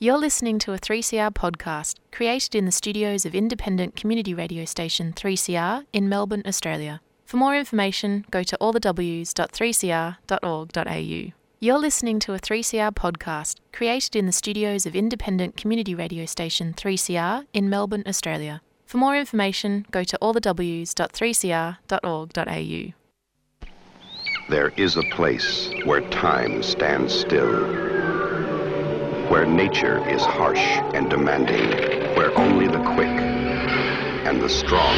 You're 0.00 0.16
listening 0.16 0.60
to 0.60 0.72
a 0.72 0.78
3CR 0.78 1.32
podcast 1.32 1.96
created 2.12 2.54
in 2.54 2.66
the 2.66 2.70
studios 2.70 3.26
of 3.26 3.34
independent 3.34 3.96
community 3.96 4.32
radio 4.32 4.64
station 4.64 5.12
3CR 5.12 5.86
in 5.92 6.08
Melbourne, 6.08 6.44
Australia. 6.46 7.00
For 7.24 7.36
more 7.36 7.56
information, 7.56 8.24
go 8.30 8.44
to 8.44 8.56
allthews.3cr.org.au. 8.60 11.32
You're 11.58 11.78
listening 11.78 12.20
to 12.20 12.32
a 12.32 12.38
3CR 12.38 12.94
podcast 12.94 13.56
created 13.72 14.14
in 14.14 14.26
the 14.26 14.32
studios 14.32 14.86
of 14.86 14.94
independent 14.94 15.56
community 15.56 15.96
radio 15.96 16.26
station 16.26 16.74
3CR 16.74 17.46
in 17.52 17.68
Melbourne, 17.68 18.04
Australia. 18.06 18.62
For 18.86 18.98
more 18.98 19.16
information, 19.16 19.84
go 19.90 20.04
to 20.04 20.16
allthews.3cr.org.au. 20.22 22.92
There 24.48 24.72
is 24.76 24.96
a 24.96 25.02
place 25.10 25.70
where 25.84 26.08
time 26.08 26.62
stands 26.62 27.12
still, 27.12 27.97
where 29.28 29.44
nature 29.44 29.98
is 30.08 30.22
harsh 30.22 30.64
and 30.94 31.10
demanding, 31.10 31.68
where 32.16 32.36
only 32.38 32.66
the 32.66 32.82
quick 32.94 33.08
and 34.26 34.40
the 34.40 34.48
strong 34.48 34.96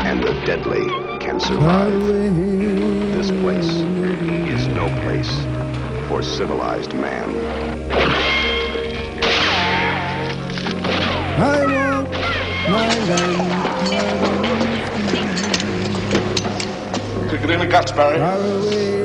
and 0.00 0.22
the 0.22 0.32
deadly 0.44 0.86
can 1.18 1.40
survive. 1.40 1.92
This 3.16 3.30
place 3.30 3.70
is 4.48 4.68
no 4.68 4.86
place 5.02 5.32
for 6.08 6.22
civilized 6.22 6.92
man. 6.92 7.30
I 11.40 11.64
want 11.66 12.10
my 12.68 12.88
land 13.08 13.52
Kick 17.30 17.42
it 17.44 17.50
in 17.50 17.60
the 17.60 17.66
guts, 17.66 17.92
Barry. 17.92 19.01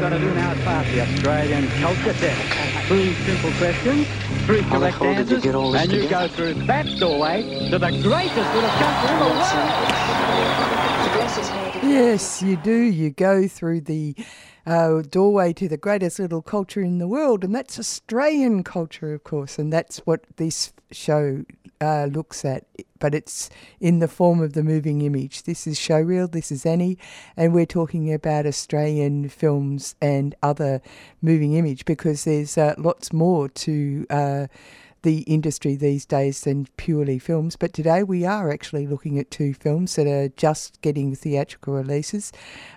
Got 0.00 0.08
to 0.08 0.18
do 0.18 0.34
now 0.34 0.52
is 0.52 0.64
pass 0.64 0.86
the 0.94 1.02
Australian 1.02 1.68
culture 1.82 2.14
test. 2.14 2.88
Three 2.88 3.12
simple 3.12 3.52
questions, 3.58 4.06
three 4.46 4.62
How 4.62 4.78
correct 4.78 4.96
hell 4.96 5.14
did 5.14 5.28
you 5.28 5.36
answers, 5.36 5.42
get 5.42 5.54
all 5.54 5.72
this 5.72 5.82
and 5.82 5.92
you 5.92 6.02
together? 6.02 6.28
go 6.28 6.34
through 6.34 6.54
that 6.54 6.86
doorway 6.98 7.42
to 7.70 7.78
the 7.78 7.90
greatest 8.02 8.54
little 8.54 8.70
country 8.70 9.10
in 9.12 9.18
the 9.18 9.26
world. 9.26 9.50
Yes, 11.82 12.42
you 12.42 12.56
do. 12.56 12.72
You 12.72 13.10
go 13.10 13.46
through 13.46 13.82
the 13.82 14.16
uh, 14.64 15.02
doorway 15.02 15.52
to 15.52 15.68
the 15.68 15.76
greatest 15.76 16.18
little 16.18 16.40
culture 16.40 16.80
in 16.80 16.96
the 16.98 17.08
world, 17.08 17.44
and 17.44 17.54
that's 17.54 17.78
Australian 17.78 18.64
culture, 18.64 19.12
of 19.12 19.22
course, 19.22 19.58
and 19.58 19.70
that's 19.70 19.98
what 20.06 20.24
this 20.36 20.72
show 20.92 21.44
uh, 21.80 22.06
looks 22.06 22.44
at. 22.44 22.64
But 22.98 23.14
it's 23.14 23.48
in 23.80 24.00
the 24.00 24.08
form 24.08 24.42
of 24.42 24.52
the 24.52 24.62
moving 24.62 25.02
image. 25.02 25.44
This 25.44 25.66
is 25.66 25.78
Showreel. 25.78 26.30
This 26.30 26.52
is 26.52 26.66
Annie, 26.66 26.98
and 27.36 27.54
we're 27.54 27.66
talking 27.66 28.12
about 28.12 28.46
Australian 28.46 29.28
films 29.28 29.94
and 30.02 30.34
other 30.42 30.82
moving 31.22 31.54
image 31.54 31.84
because 31.86 32.24
there's 32.24 32.58
uh, 32.58 32.74
lots 32.78 33.12
more 33.12 33.48
to. 33.48 34.06
Uh, 34.10 34.46
the 35.02 35.20
industry 35.20 35.76
these 35.76 36.04
days 36.04 36.42
than 36.42 36.66
purely 36.76 37.18
films. 37.18 37.56
But 37.56 37.72
today 37.72 38.02
we 38.02 38.24
are 38.24 38.50
actually 38.50 38.86
looking 38.86 39.18
at 39.18 39.30
two 39.30 39.54
films 39.54 39.96
that 39.96 40.06
are 40.06 40.28
just 40.28 40.80
getting 40.82 41.14
theatrical 41.14 41.74
releases. 41.74 42.32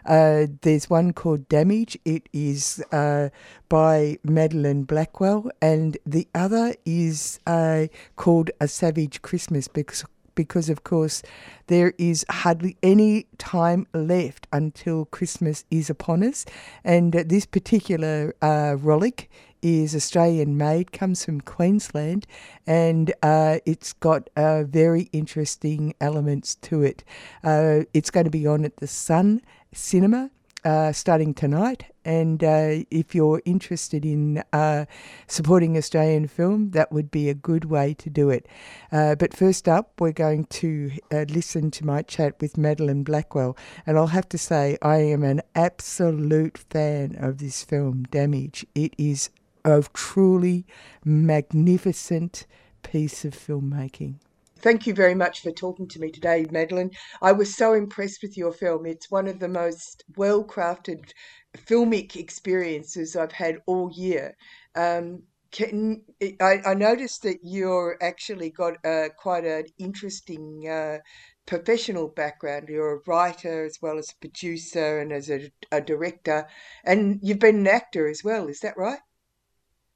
Uh, 0.06 0.48
there's 0.62 0.90
one 0.90 1.14
called 1.14 1.50
Damage. 1.50 1.98
It 2.06 2.30
is 2.34 2.84
uh, 2.92 3.30
by 3.70 4.18
Madeline 4.24 4.84
Blackwell, 4.84 5.50
and 5.62 5.98
the 6.06 6.28
other 6.34 6.76
is 6.86 7.40
uh, 7.48 7.88
called 8.16 8.52
A 8.62 8.68
Savage 8.68 9.22
Christmas 9.22 9.68
because 9.68 10.06
because 10.36 10.70
of 10.70 10.84
course 10.84 11.22
there 11.68 11.94
is 11.98 12.26
hardly 12.30 12.76
any 12.82 13.28
time 13.38 13.86
left 13.94 14.48
until 14.52 15.06
Christmas 15.06 15.64
is 15.70 15.90
upon 15.90 16.24
us, 16.24 16.46
and 16.84 17.16
uh, 17.16 17.24
this 17.26 17.46
particular 17.46 18.36
uh, 18.42 18.76
rollick 18.78 19.28
is 19.64 19.96
Australian 19.96 20.58
made, 20.58 20.92
comes 20.92 21.26
from 21.26 21.42
Queensland, 21.42 22.28
and 22.68 23.14
uh, 23.24 23.60
it's 23.66 23.94
got 23.94 24.30
uh, 24.36 24.64
very 24.64 25.10
interesting 25.14 25.96
elements 26.00 26.56
to 26.56 26.84
it. 26.84 27.04
Uh, 27.44 27.82
it's 27.94 28.12
going 28.12 28.26
to 28.26 28.30
be 28.30 28.46
on 28.46 28.66
at 28.66 28.78
the 28.78 28.88
Sun 28.88 29.42
Cinema 29.74 30.30
uh, 30.66 30.92
starting 30.92 31.34
tonight. 31.34 31.86
And 32.06 32.44
uh, 32.44 32.84
if 32.92 33.16
you're 33.16 33.42
interested 33.46 34.06
in 34.06 34.44
uh, 34.52 34.86
supporting 35.28 35.78
Australian 35.78 36.28
film, 36.28 36.72
that 36.72 36.92
would 36.92 37.12
be 37.12 37.30
a 37.30 37.34
good 37.34 37.66
way 37.66 37.94
to 37.96 38.10
do 38.10 38.30
it. 38.30 38.46
But 38.92 39.36
first 39.36 39.68
up, 39.68 40.00
we're 40.00 40.12
going 40.12 40.46
to 40.46 40.92
listen 41.12 41.72
to 41.72 41.86
my 41.86 42.02
chat 42.02 42.36
with 42.42 42.58
Madeline 42.58 43.04
Blackwell. 43.04 43.58
And 43.86 43.98
I'll 43.98 44.08
have 44.08 44.28
to 44.30 44.38
say, 44.38 44.78
I 44.82 44.98
am 44.98 45.24
an 45.24 45.42
absolute 45.56 46.58
fan 46.58 47.16
of 47.18 47.38
this 47.38 47.64
film, 47.64 48.04
Damage. 48.04 48.66
It 48.76 48.94
is 48.98 49.30
a 49.66 49.84
truly 49.94 50.66
magnificent 51.06 52.46
piece 52.84 53.26
of 53.26 53.34
filmmaking. 53.34 54.16
Thank 54.60 54.88
you 54.88 54.94
very 54.94 55.16
much 55.16 55.42
for 55.42 55.52
talking 55.52 55.90
to 55.90 56.00
me 56.00 56.10
today, 56.10 56.46
Madeline. 56.50 56.92
I 57.22 57.34
was 57.34 57.54
so 57.54 57.74
impressed 57.74 58.22
with 58.22 58.38
your 58.38 58.54
film. 58.54 58.86
It's 58.86 59.12
one 59.12 59.28
of 59.28 59.40
the 59.40 59.50
most 59.50 60.06
well 60.16 60.44
crafted 60.44 61.12
filmic 61.58 62.16
experiences 62.16 63.16
I've 63.16 63.34
had 63.34 63.58
all 63.66 63.92
year. 63.94 64.38
Um, 64.76 65.24
can, 65.52 66.04
I, 66.42 66.62
I 66.66 66.74
noticed 66.74 67.24
that 67.24 67.40
you're 67.44 67.98
actually 68.02 68.50
got 68.52 68.78
quite 69.18 69.46
an 69.46 69.66
interesting 69.78 70.68
uh, 70.68 71.00
professional 71.46 72.08
background. 72.08 72.70
You're 72.70 72.96
a 72.96 73.02
writer 73.06 73.66
as 73.66 73.78
well 73.82 74.00
as 74.00 74.10
a 74.10 74.20
producer 74.20 75.00
and 75.00 75.12
as 75.12 75.30
a, 75.30 75.52
a 75.72 75.82
director, 75.82 76.48
and 76.84 77.20
you've 77.22 77.40
been 77.40 77.58
an 77.58 77.68
actor 77.68 78.08
as 78.08 78.24
well. 78.24 78.48
Is 78.48 78.62
that 78.62 78.78
right? 78.78 79.00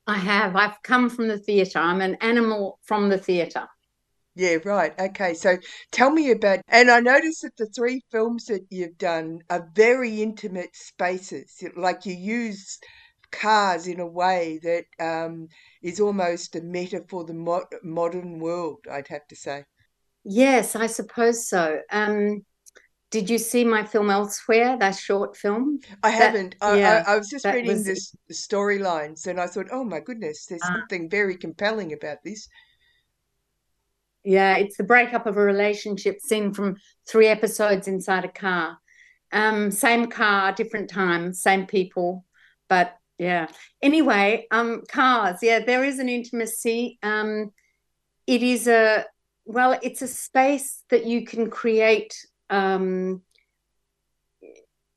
I 0.07 0.17
have. 0.17 0.55
I've 0.55 0.81
come 0.83 1.09
from 1.09 1.27
the 1.27 1.37
theatre. 1.37 1.79
I'm 1.79 2.01
an 2.01 2.15
animal 2.21 2.79
from 2.83 3.09
the 3.09 3.17
theatre. 3.17 3.67
Yeah, 4.35 4.57
right. 4.63 4.93
Okay, 4.99 5.33
so 5.33 5.57
tell 5.91 6.11
me 6.11 6.31
about. 6.31 6.59
And 6.67 6.91
I 6.91 6.99
noticed 6.99 7.41
that 7.41 7.57
the 7.57 7.65
three 7.65 8.01
films 8.11 8.45
that 8.45 8.65
you've 8.69 8.97
done 8.97 9.39
are 9.49 9.67
very 9.73 10.21
intimate 10.21 10.75
spaces. 10.75 11.61
Like 11.75 12.05
you 12.05 12.13
use 12.13 12.77
cars 13.31 13.87
in 13.87 13.99
a 13.99 14.07
way 14.07 14.59
that 14.63 14.85
um, 15.03 15.47
is 15.81 15.99
almost 15.99 16.55
a 16.55 16.61
meta 16.61 17.03
for 17.09 17.25
the 17.25 17.33
mo- 17.33 17.65
modern 17.83 18.39
world. 18.39 18.77
I'd 18.89 19.07
have 19.07 19.27
to 19.27 19.35
say. 19.35 19.65
Yes, 20.23 20.75
I 20.75 20.87
suppose 20.87 21.49
so. 21.49 21.79
Um, 21.91 22.45
did 23.09 23.29
you 23.29 23.37
see 23.37 23.63
my 23.63 23.83
film 23.85 24.09
Elsewhere, 24.09 24.77
that 24.77 24.95
short 24.97 25.37
film? 25.37 25.79
I 26.03 26.11
That- 26.11 26.21
haven't. 26.21 26.55
I, 26.61 26.77
yeah, 26.79 27.03
I, 27.07 27.13
I 27.13 27.17
was 27.17 27.29
just 27.29 27.45
reading 27.45 27.67
was- 27.67 27.85
this 27.85 28.15
the 28.27 28.33
storylines, 28.33 29.27
and 29.27 29.39
I 29.39 29.47
thought, 29.47 29.67
oh 29.71 29.83
my 29.83 29.99
goodness, 29.99 30.45
there's 30.47 30.61
Ah. 30.63 30.73
something 30.79 31.09
very 31.09 31.37
compelling 31.37 31.93
about 31.93 32.17
this. 32.23 32.49
Yeah, 34.23 34.57
it's 34.57 34.75
the 34.77 34.83
breakup 34.83 35.25
of 35.25 35.37
a 35.37 35.41
relationship 35.41 36.19
seen 36.19 36.53
from 36.53 36.75
three 37.07 37.27
episodes 37.27 37.87
inside 37.87 38.25
a 38.25 38.29
car. 38.31 38.77
Um, 39.31 39.71
same 39.71 40.07
car, 40.07 40.51
different 40.51 40.89
time, 40.89 41.33
same 41.33 41.65
people, 41.65 42.25
but 42.67 42.97
yeah. 43.17 43.47
Anyway, 43.81 44.47
um, 44.51 44.83
cars. 44.89 45.39
Yeah, 45.41 45.59
there 45.59 45.83
is 45.83 45.99
an 45.99 46.09
intimacy. 46.09 46.99
Um, 47.03 47.51
it 48.25 48.43
is 48.43 48.67
a 48.67 49.05
well, 49.45 49.79
it's 49.81 50.01
a 50.01 50.07
space 50.07 50.83
that 50.89 51.05
you 51.05 51.25
can 51.25 51.49
create. 51.49 52.13
Um, 52.49 53.21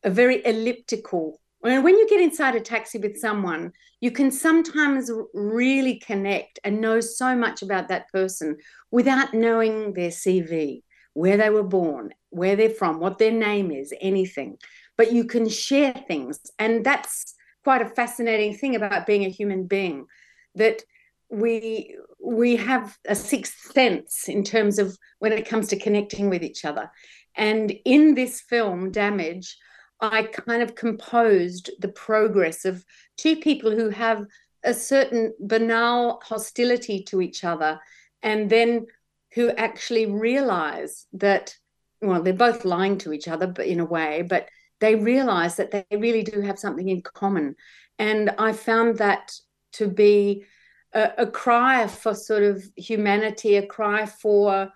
a 0.02 0.10
very 0.10 0.44
elliptical. 0.44 1.40
When 1.60 1.82
when 1.82 1.98
you 1.98 2.08
get 2.08 2.20
inside 2.20 2.54
a 2.54 2.60
taxi 2.60 2.98
with 2.98 3.18
someone, 3.18 3.72
you 4.00 4.10
can 4.10 4.30
sometimes 4.30 5.10
really 5.34 5.98
connect 5.98 6.58
and 6.64 6.80
know 6.80 7.00
so 7.00 7.36
much 7.36 7.62
about 7.62 7.88
that 7.88 8.08
person 8.10 8.56
without 8.90 9.34
knowing 9.34 9.92
their 9.92 10.10
CV, 10.10 10.82
where 11.12 11.36
they 11.36 11.50
were 11.50 11.62
born, 11.62 12.14
where 12.30 12.56
they're 12.56 12.70
from, 12.70 12.98
what 12.98 13.18
their 13.18 13.32
name 13.32 13.70
is, 13.70 13.92
anything. 14.00 14.56
But 14.96 15.12
you 15.12 15.24
can 15.24 15.48
share 15.48 15.94
things. 16.08 16.40
And 16.58 16.84
that's 16.84 17.34
quite 17.62 17.82
a 17.82 17.88
fascinating 17.90 18.54
thing 18.54 18.74
about 18.74 19.06
being 19.06 19.24
a 19.24 19.30
human 19.30 19.66
being 19.66 20.06
that 20.54 20.82
we 21.30 21.96
we 22.22 22.56
have 22.56 22.98
a 23.06 23.14
sixth 23.14 23.72
sense 23.72 24.28
in 24.28 24.42
terms 24.44 24.78
of 24.78 24.96
when 25.20 25.32
it 25.32 25.48
comes 25.48 25.68
to 25.68 25.78
connecting 25.78 26.28
with 26.28 26.42
each 26.42 26.64
other. 26.64 26.90
And 27.36 27.72
in 27.84 28.14
this 28.14 28.40
film, 28.40 28.90
Damage, 28.90 29.56
I 30.00 30.22
kind 30.22 30.62
of 30.62 30.74
composed 30.74 31.70
the 31.78 31.88
progress 31.88 32.64
of 32.64 32.84
two 33.16 33.36
people 33.36 33.70
who 33.70 33.90
have 33.90 34.24
a 34.64 34.74
certain 34.74 35.34
banal 35.40 36.20
hostility 36.24 37.02
to 37.04 37.20
each 37.20 37.44
other 37.44 37.80
and 38.22 38.50
then 38.50 38.86
who 39.34 39.50
actually 39.50 40.06
realize 40.06 41.06
that 41.14 41.56
well 42.02 42.22
they're 42.22 42.32
both 42.32 42.64
lying 42.64 42.98
to 42.98 43.12
each 43.12 43.28
other 43.28 43.46
but 43.46 43.66
in 43.66 43.80
a 43.80 43.84
way 43.84 44.22
but 44.22 44.48
they 44.80 44.94
realize 44.94 45.56
that 45.56 45.70
they 45.70 45.84
really 45.96 46.22
do 46.22 46.40
have 46.40 46.58
something 46.58 46.88
in 46.88 47.02
common. 47.02 47.56
And 47.98 48.30
i 48.38 48.52
found 48.52 48.98
that 48.98 49.32
to 49.72 49.88
be 49.88 50.44
a, 50.92 51.10
a 51.18 51.26
cry 51.26 51.86
for 51.86 52.14
sort 52.14 52.42
of 52.42 52.64
humanity 52.76 53.56
a 53.56 53.66
cry 53.66 54.06
for 54.06 54.70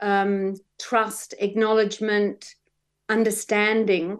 um, 0.00 0.54
trust 0.80 1.34
acknowledgement 1.38 2.54
understanding 3.08 4.18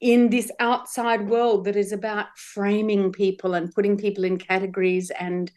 in 0.00 0.30
this 0.30 0.50
outside 0.60 1.28
world 1.28 1.64
that 1.64 1.76
is 1.76 1.92
about 1.92 2.26
framing 2.38 3.12
people 3.12 3.54
and 3.54 3.74
putting 3.74 3.96
people 3.98 4.24
in 4.24 4.38
categories 4.38 5.10
and 5.12 5.52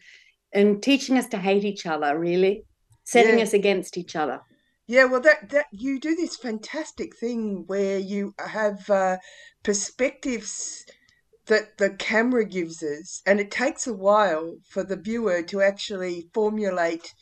and 0.52 0.82
teaching 0.82 1.18
us 1.18 1.28
to 1.28 1.38
hate 1.38 1.64
each 1.64 1.86
other 1.86 2.18
really 2.18 2.64
setting 3.04 3.36
Yeah. 3.36 3.42
us 3.42 3.54
against 3.54 3.96
each 3.98 4.16
other 4.16 4.40
Yeah, 4.86 5.04
well, 5.06 5.20
that 5.20 5.50
that 5.50 5.66
you 5.72 5.98
do 6.00 6.14
this 6.14 6.36
fantastic 6.36 7.16
thing 7.16 7.64
where 7.66 7.98
you 7.98 8.34
have 8.38 8.88
uh, 8.90 9.18
perspectives 9.62 10.84
that 11.46 11.78
the 11.78 11.90
camera 11.90 12.44
gives 12.44 12.82
us, 12.82 13.22
and 13.26 13.40
it 13.40 13.50
takes 13.50 13.86
a 13.86 13.94
while 13.94 14.58
for 14.68 14.84
the 14.84 14.96
viewer 14.96 15.42
to 15.44 15.62
actually 15.62 16.30
formulate 16.34 17.14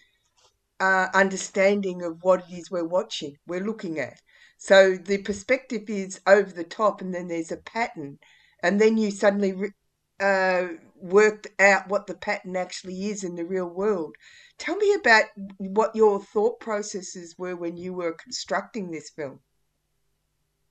uh, 0.83 1.07
understanding 1.15 2.03
of 2.03 2.19
what 2.25 2.45
it 2.51 2.53
is 2.53 2.69
we're 2.69 2.85
watching, 2.85 3.39
we're 3.47 3.65
looking 3.65 4.01
at. 4.01 4.21
So 4.59 4.97
the 4.97 5.19
perspective 5.19 5.89
is 5.89 6.21
over 6.27 6.51
the 6.51 6.65
top, 6.65 7.01
and 7.01 7.15
then 7.15 7.29
there's 7.29 7.53
a 7.53 7.57
pattern, 7.57 8.19
and 8.65 8.81
then 8.81 8.97
you 8.99 9.13
suddenly 9.13 9.53
re- 9.53 9.71
uh, 10.19 10.75
worked 10.97 11.47
out 11.61 11.89
what 11.89 12.09
the 12.09 12.15
pattern 12.15 12.57
actually 12.57 13.11
is 13.11 13.23
in 13.23 13.37
the 13.37 13.45
real 13.45 13.69
world. 13.69 14.17
Tell 14.59 14.75
me 14.75 14.93
about 14.95 15.27
what 15.59 15.95
your 15.95 16.21
thought 16.21 16.59
processes 16.59 17.37
were 17.39 17.55
when 17.55 17.77
you 17.77 17.93
were 17.93 18.15
constructing 18.15 18.91
this 18.91 19.11
film. 19.11 19.39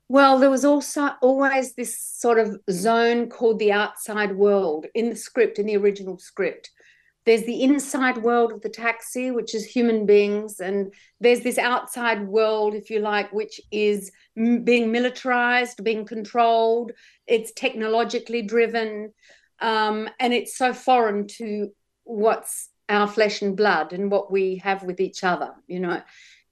Well, 0.10 0.40
there 0.40 0.50
was 0.50 0.66
also 0.66 1.12
always 1.22 1.74
this 1.74 1.98
sort 1.98 2.38
of 2.38 2.60
zone 2.70 3.30
called 3.30 3.60
the 3.60 3.72
outside 3.72 4.36
world 4.36 4.88
in 4.94 5.10
the 5.10 5.16
script, 5.16 5.58
in 5.58 5.68
the 5.68 5.78
original 5.78 6.18
script. 6.18 6.70
There's 7.26 7.44
the 7.44 7.64
inside 7.64 8.18
world 8.18 8.52
of 8.52 8.62
the 8.62 8.70
taxi, 8.70 9.32
which 9.32 9.54
is 9.54 9.66
human 9.66 10.06
beings, 10.06 10.60
and 10.60 10.94
there's 11.20 11.42
this 11.42 11.58
outside 11.58 12.28
world, 12.28 12.74
if 12.74 12.90
you 12.90 13.00
like, 13.00 13.32
which 13.32 13.62
is 13.72 14.12
m- 14.38 14.64
being 14.64 14.92
militarized, 14.92 15.84
being 15.84 16.06
controlled. 16.06 16.92
It's 17.28 17.52
technologically 17.52 18.42
driven, 18.42 19.14
um, 19.60 20.10
and 20.20 20.34
it's 20.34 20.58
so 20.58 20.74
foreign 20.74 21.28
to 21.38 21.70
what's 22.04 22.70
our 22.90 23.08
flesh 23.08 23.42
and 23.42 23.56
blood 23.56 23.94
and 23.94 24.12
what 24.12 24.32
we 24.32 24.58
have 24.58 24.84
with 24.84 25.00
each 25.00 25.24
other, 25.24 25.52
you 25.68 25.80
know. 25.80 26.02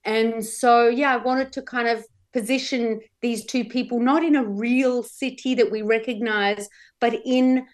And 0.05 0.45
so, 0.45 0.87
yeah, 0.87 1.13
I 1.13 1.17
wanted 1.17 1.51
to 1.53 1.61
kind 1.61 1.87
of 1.87 2.05
position 2.31 2.99
these 3.21 3.45
two 3.45 3.65
people 3.65 3.99
not 3.99 4.23
in 4.23 4.35
a 4.35 4.45
real 4.45 5.01
city 5.01 5.55
that 5.55 5.71
we 5.71 5.81
recognize 5.81 6.69
but 7.01 7.15
in 7.25 7.65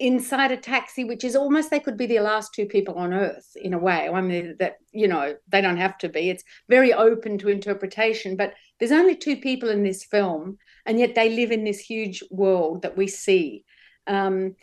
inside 0.00 0.50
a 0.50 0.56
taxi 0.56 1.04
which 1.04 1.24
is 1.24 1.36
almost 1.36 1.70
they 1.70 1.78
could 1.78 1.96
be 1.96 2.06
the 2.06 2.20
last 2.20 2.54
two 2.54 2.66
people 2.66 2.94
on 2.94 3.12
earth 3.12 3.54
in 3.56 3.74
a 3.74 3.78
way. 3.78 4.08
I 4.08 4.20
mean 4.20 4.56
that 4.58 4.78
you 4.92 5.06
know 5.06 5.36
they 5.48 5.60
don't 5.60 5.76
have 5.76 5.98
to 5.98 6.08
be. 6.08 6.30
It's 6.30 6.42
very 6.68 6.92
open 6.92 7.38
to 7.38 7.48
interpretation 7.48 8.34
but 8.34 8.54
there's 8.78 8.92
only 8.92 9.14
two 9.14 9.36
people 9.36 9.68
in 9.68 9.82
this 9.82 10.04
film 10.04 10.58
and 10.86 10.98
yet 10.98 11.14
they 11.14 11.30
live 11.30 11.52
in 11.52 11.64
this 11.64 11.78
huge 11.78 12.24
world 12.30 12.82
that 12.82 12.96
we 12.96 13.06
see. 13.06 13.64
Um, 14.06 14.56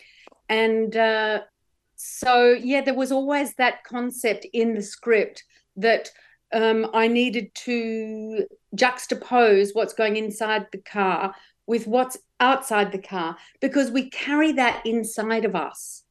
and 0.50 0.96
uh, 0.96 1.42
so 1.96 2.52
yeah 2.52 2.82
there 2.82 2.96
was 2.96 3.12
always 3.12 3.54
that 3.56 3.84
concept 3.84 4.46
in 4.54 4.74
the 4.74 4.82
script 4.82 5.44
that 5.76 6.10
um, 6.52 6.90
I 6.94 7.08
needed 7.08 7.54
to 7.56 8.46
juxtapose 8.76 9.70
what's 9.74 9.94
going 9.94 10.18
inside 10.18 10.66
the 10.72 10.80
car 10.80 11.36
with 11.68 11.86
what's 11.86 12.18
outside 12.40 12.92
the 12.92 12.98
car 12.98 13.38
because 13.62 13.92
we 13.92 14.10
carry 14.10 14.54
that 14.54 14.86
inside 14.86 15.46
of 15.46 15.56
us. 15.56 16.04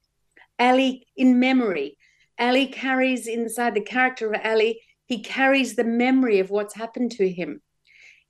Ali, 0.58 1.06
in 1.16 1.40
memory, 1.40 1.98
Ali 2.38 2.66
carries 2.66 3.26
inside 3.26 3.74
the 3.74 3.80
character 3.80 4.32
of 4.32 4.40
Ali, 4.44 4.80
he 5.06 5.22
carries 5.22 5.74
the 5.74 5.84
memory 5.84 6.38
of 6.38 6.50
what's 6.50 6.74
happened 6.74 7.12
to 7.12 7.28
him. 7.28 7.62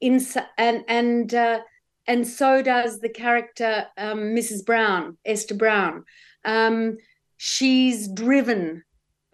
In, 0.00 0.24
and 0.58 0.84
and 0.88 1.34
uh, 1.34 1.60
and 2.06 2.26
so 2.26 2.62
does 2.62 3.00
the 3.00 3.08
character 3.08 3.86
um, 3.96 4.18
Mrs. 4.18 4.64
Brown, 4.64 5.16
Esther 5.24 5.54
Brown. 5.54 6.04
Um, 6.44 6.98
she's 7.38 8.06
driven, 8.08 8.84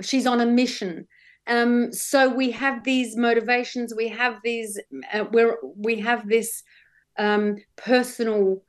she's 0.00 0.26
on 0.26 0.40
a 0.40 0.46
mission 0.46 1.06
um, 1.46 1.92
so 1.92 2.28
we 2.28 2.50
have 2.52 2.84
these 2.84 3.16
motivations 3.16 3.94
we 3.96 4.08
have 4.08 4.36
these 4.44 4.80
uh, 5.12 5.24
where 5.24 5.56
we 5.76 5.98
have 5.98 6.28
this 6.28 6.62
um, 7.18 7.56
personal 7.76 8.62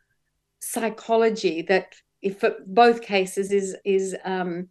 psychology 0.60 1.62
that 1.64 1.96
if 2.22 2.40
for 2.40 2.56
both 2.66 3.02
cases 3.02 3.52
is 3.52 3.76
is 3.84 4.16
um, 4.24 4.70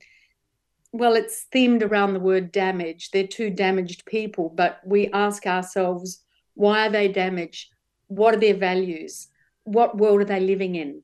well 0.92 1.14
it's 1.14 1.46
themed 1.54 1.82
around 1.82 2.14
the 2.14 2.20
word 2.20 2.52
damage. 2.52 3.10
They're 3.10 3.26
two 3.26 3.50
damaged 3.50 4.04
people 4.06 4.48
but 4.48 4.80
we 4.84 5.08
ask 5.12 5.46
ourselves 5.46 6.22
why 6.54 6.86
are 6.86 6.90
they 6.90 7.08
damaged? 7.08 7.72
What 8.08 8.34
are 8.34 8.40
their 8.40 8.54
values? 8.54 9.28
What 9.64 9.96
world 9.96 10.20
are 10.20 10.24
they 10.26 10.40
living 10.40 10.74
in? 10.74 11.02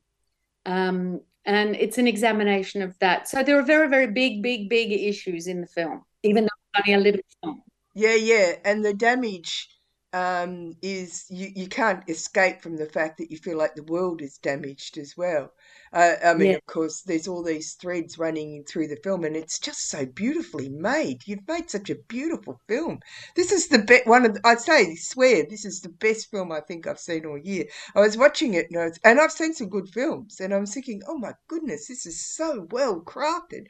Um, 0.65 1.21
and 1.45 1.75
it's 1.75 1.97
an 1.97 2.05
examination 2.07 2.81
of 2.81 2.97
that. 2.99 3.27
So 3.27 3.41
there 3.43 3.57
are 3.57 3.63
very 3.63 3.87
very 3.87 4.07
big 4.07 4.43
big 4.43 4.69
big 4.69 4.91
issues 4.91 5.47
in 5.47 5.61
the 5.61 5.67
film 5.67 6.03
even 6.23 6.43
though 6.43 6.49
it's 6.73 6.87
only 6.87 6.99
a 6.99 7.03
little 7.03 7.21
film. 7.41 7.63
Yeah, 7.95 8.15
yeah, 8.15 8.53
and 8.65 8.83
the 8.83 8.93
damage 8.93 9.69
um, 10.13 10.73
is 10.81 11.25
you, 11.29 11.49
you 11.55 11.67
can't 11.67 12.03
escape 12.09 12.61
from 12.61 12.77
the 12.77 12.85
fact 12.87 13.17
that 13.17 13.31
you 13.31 13.37
feel 13.37 13.57
like 13.57 13.75
the 13.75 13.83
world 13.83 14.21
is 14.21 14.37
damaged 14.39 14.97
as 14.97 15.15
well. 15.17 15.51
Uh, 15.93 16.15
I 16.23 16.33
mean, 16.33 16.51
Yeah. 16.51 16.55
of 16.55 16.65
course, 16.65 17.01
there's 17.01 17.27
all 17.27 17.43
these 17.43 17.73
threads 17.73 18.17
running 18.17 18.63
through 18.63 18.87
the 18.87 18.97
film, 19.03 19.23
and 19.23 19.35
it's 19.35 19.59
just 19.59 19.89
so 19.89 20.05
beautifully 20.05 20.69
made. 20.69 21.27
You've 21.27 21.47
made 21.47 21.69
such 21.69 21.89
a 21.89 21.95
beautiful 22.07 22.59
film. 22.67 22.99
This 23.35 23.51
is 23.51 23.67
the 23.67 23.79
best 23.79 24.07
one 24.07 24.25
of. 24.25 24.33
The, 24.35 24.41
I'd 24.45 24.59
say, 24.59 24.95
swear, 24.95 25.45
this 25.49 25.65
is 25.65 25.81
the 25.81 25.89
best 25.89 26.29
film 26.31 26.51
I 26.51 26.61
think 26.61 26.87
I've 26.87 26.99
seen 26.99 27.25
all 27.25 27.37
year. 27.37 27.65
I 27.95 28.01
was 28.01 28.17
watching 28.17 28.53
it, 28.55 28.67
and, 28.71 28.79
I 28.79 28.85
was, 28.85 28.99
and 29.03 29.19
I've 29.19 29.31
seen 29.31 29.53
some 29.53 29.69
good 29.69 29.89
films, 29.89 30.39
and 30.39 30.53
I'm 30.53 30.65
thinking, 30.65 31.01
oh 31.07 31.17
my 31.17 31.33
goodness, 31.47 31.87
this 31.87 32.05
is 32.05 32.23
so 32.35 32.67
well 32.71 33.01
crafted. 33.01 33.65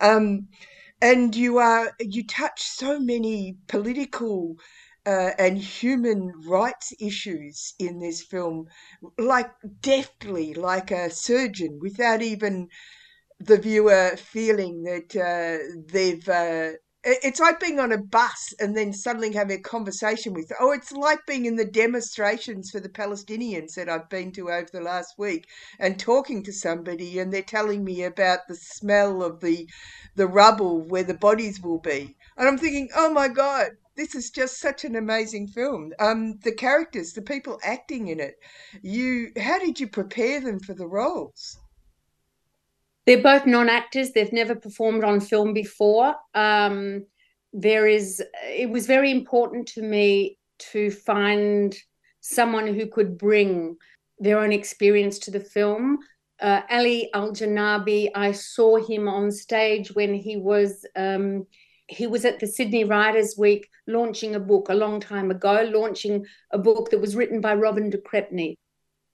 Um, 0.00 0.48
and 1.02 1.34
you 1.36 1.58
are 1.58 1.92
you 2.00 2.26
touch 2.26 2.62
so 2.62 2.98
many 2.98 3.56
political 3.68 4.56
uh, 5.06 5.30
and 5.38 5.58
human 5.58 6.32
rights 6.46 6.92
issues 7.00 7.74
in 7.78 7.98
this 8.00 8.22
film, 8.22 8.66
like 9.18 9.50
deftly, 9.80 10.54
like 10.54 10.90
a 10.90 11.10
surgeon, 11.10 11.78
without 11.80 12.22
even 12.22 12.68
the 13.40 13.58
viewer 13.58 14.16
feeling 14.16 14.82
that 14.84 15.14
uh, 15.16 15.58
they've. 15.92 16.28
Uh, 16.28 16.72
it's 17.06 17.38
like 17.38 17.60
being 17.60 17.78
on 17.78 17.92
a 17.92 17.98
bus 17.98 18.54
and 18.58 18.74
then 18.74 18.90
suddenly 18.90 19.32
having 19.34 19.58
a 19.58 19.62
conversation 19.62 20.32
with. 20.32 20.50
Oh, 20.58 20.72
it's 20.72 20.90
like 20.90 21.18
being 21.26 21.44
in 21.44 21.56
the 21.56 21.66
demonstrations 21.66 22.70
for 22.70 22.80
the 22.80 22.88
Palestinians 22.88 23.74
that 23.74 23.90
I've 23.90 24.08
been 24.08 24.32
to 24.32 24.50
over 24.50 24.68
the 24.72 24.80
last 24.80 25.14
week 25.18 25.46
and 25.78 25.98
talking 25.98 26.42
to 26.44 26.52
somebody, 26.52 27.18
and 27.18 27.30
they're 27.30 27.42
telling 27.42 27.84
me 27.84 28.04
about 28.04 28.40
the 28.48 28.56
smell 28.56 29.22
of 29.22 29.40
the 29.40 29.68
the 30.16 30.26
rubble 30.26 30.80
where 30.80 31.04
the 31.04 31.14
bodies 31.14 31.60
will 31.60 31.78
be, 31.80 32.16
and 32.38 32.48
I'm 32.48 32.56
thinking, 32.58 32.88
oh 32.96 33.10
my 33.12 33.28
god, 33.28 33.72
this 33.96 34.14
is 34.14 34.30
just 34.30 34.60
such 34.60 34.84
an 34.84 34.96
amazing 34.96 35.48
film. 35.48 35.92
Um, 36.00 36.38
the 36.42 36.52
characters, 36.52 37.12
the 37.12 37.22
people 37.22 37.58
acting 37.62 38.08
in 38.08 38.20
it, 38.20 38.34
you, 38.82 39.30
how 39.40 39.58
did 39.58 39.78
you 39.78 39.88
prepare 39.88 40.40
them 40.40 40.58
for 40.58 40.74
the 40.74 40.86
roles? 40.86 41.58
They're 43.06 43.22
both 43.22 43.46
non-actors. 43.46 44.12
They've 44.12 44.32
never 44.32 44.54
performed 44.54 45.04
on 45.04 45.20
film 45.20 45.52
before. 45.52 46.14
Um, 46.34 47.04
there 47.52 47.86
is. 47.86 48.22
It 48.44 48.70
was 48.70 48.86
very 48.86 49.10
important 49.10 49.68
to 49.68 49.82
me 49.82 50.38
to 50.72 50.90
find 50.90 51.76
someone 52.20 52.66
who 52.66 52.86
could 52.86 53.18
bring 53.18 53.76
their 54.18 54.38
own 54.38 54.52
experience 54.52 55.18
to 55.20 55.30
the 55.30 55.40
film. 55.40 55.98
Uh, 56.40 56.62
Ali 56.70 57.10
Al 57.14 57.30
Janabi, 57.32 58.10
I 58.14 58.32
saw 58.32 58.76
him 58.76 59.06
on 59.06 59.30
stage 59.30 59.94
when 59.94 60.14
he 60.14 60.36
was 60.36 60.84
um, 60.96 61.46
he 61.86 62.06
was 62.06 62.24
at 62.24 62.40
the 62.40 62.46
Sydney 62.46 62.84
Writers 62.84 63.34
Week 63.36 63.68
launching 63.86 64.34
a 64.34 64.40
book 64.40 64.68
a 64.68 64.74
long 64.74 65.00
time 65.00 65.30
ago, 65.30 65.68
launching 65.72 66.26
a 66.50 66.58
book 66.58 66.90
that 66.90 67.00
was 67.00 67.16
written 67.16 67.40
by 67.40 67.54
Robin 67.54 67.90
de 67.90 67.98
Crespigny, 67.98 68.56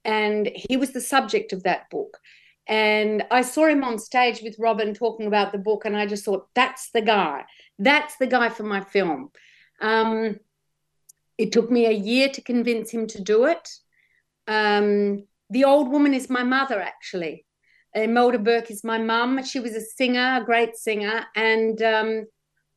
and 0.05 0.51
he 0.55 0.77
was 0.77 0.93
the 0.93 1.01
subject 1.01 1.53
of 1.53 1.65
that 1.65 1.91
book. 1.91 2.19
And 2.67 3.25
I 3.31 3.43
saw 3.43 3.67
him 3.67 3.83
on 3.83 3.99
stage 3.99 4.43
with 4.43 4.59
Robin 4.59 4.95
talking 4.95 5.27
about 5.27 5.51
the 5.51 5.59
book, 5.59 5.85
and 5.85 5.97
I 5.97 6.07
just 6.07 6.25
thought, 6.25 6.47
that's 6.55 6.91
the 6.93 7.01
guy. 7.01 7.45
That's 7.79 8.17
the 8.17 8.29
guy 8.29 8.49
for 8.49 8.63
my 8.63 8.81
film. 8.81 9.31
Um, 9.81 10.37
it 11.37 11.53
took 11.53 11.71
me 11.71 11.87
a 11.87 11.91
year 11.91 12.29
to 12.29 12.43
convince 12.43 12.91
him 12.91 13.07
to 13.09 13.23
do 13.23 13.47
it. 13.47 13.69
Um, 14.47 15.25
the 15.49 15.65
old 15.65 15.91
woman 15.91 16.15
is 16.15 16.31
my 16.31 16.45
mother, 16.45 16.81
actually. 16.81 17.47
Imelda 17.95 18.39
Burke 18.39 18.71
is 18.71 18.85
my 18.85 18.99
mum. 18.99 19.43
She 19.43 19.59
was 19.59 19.75
a 19.75 19.81
singer, 19.81 20.39
a 20.41 20.45
great 20.45 20.77
singer, 20.77 21.27
and 21.35 21.83
um, 21.83 22.27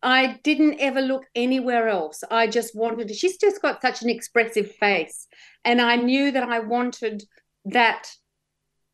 I 0.04 0.40
didn't 0.44 0.82
ever 0.82 1.02
look 1.02 1.26
anywhere 1.34 1.88
else. 1.88 2.26
I 2.30 2.48
just 2.48 2.76
wanted 2.76 3.08
to, 3.08 3.14
she's 3.14 3.38
just 3.38 3.62
got 3.62 3.82
such 3.82 4.02
an 4.02 4.10
expressive 4.10 4.70
face. 4.76 5.28
And 5.64 5.80
I 5.80 5.96
knew 5.96 6.32
that 6.32 6.44
I 6.44 6.60
wanted 6.60 7.24
that. 7.66 8.10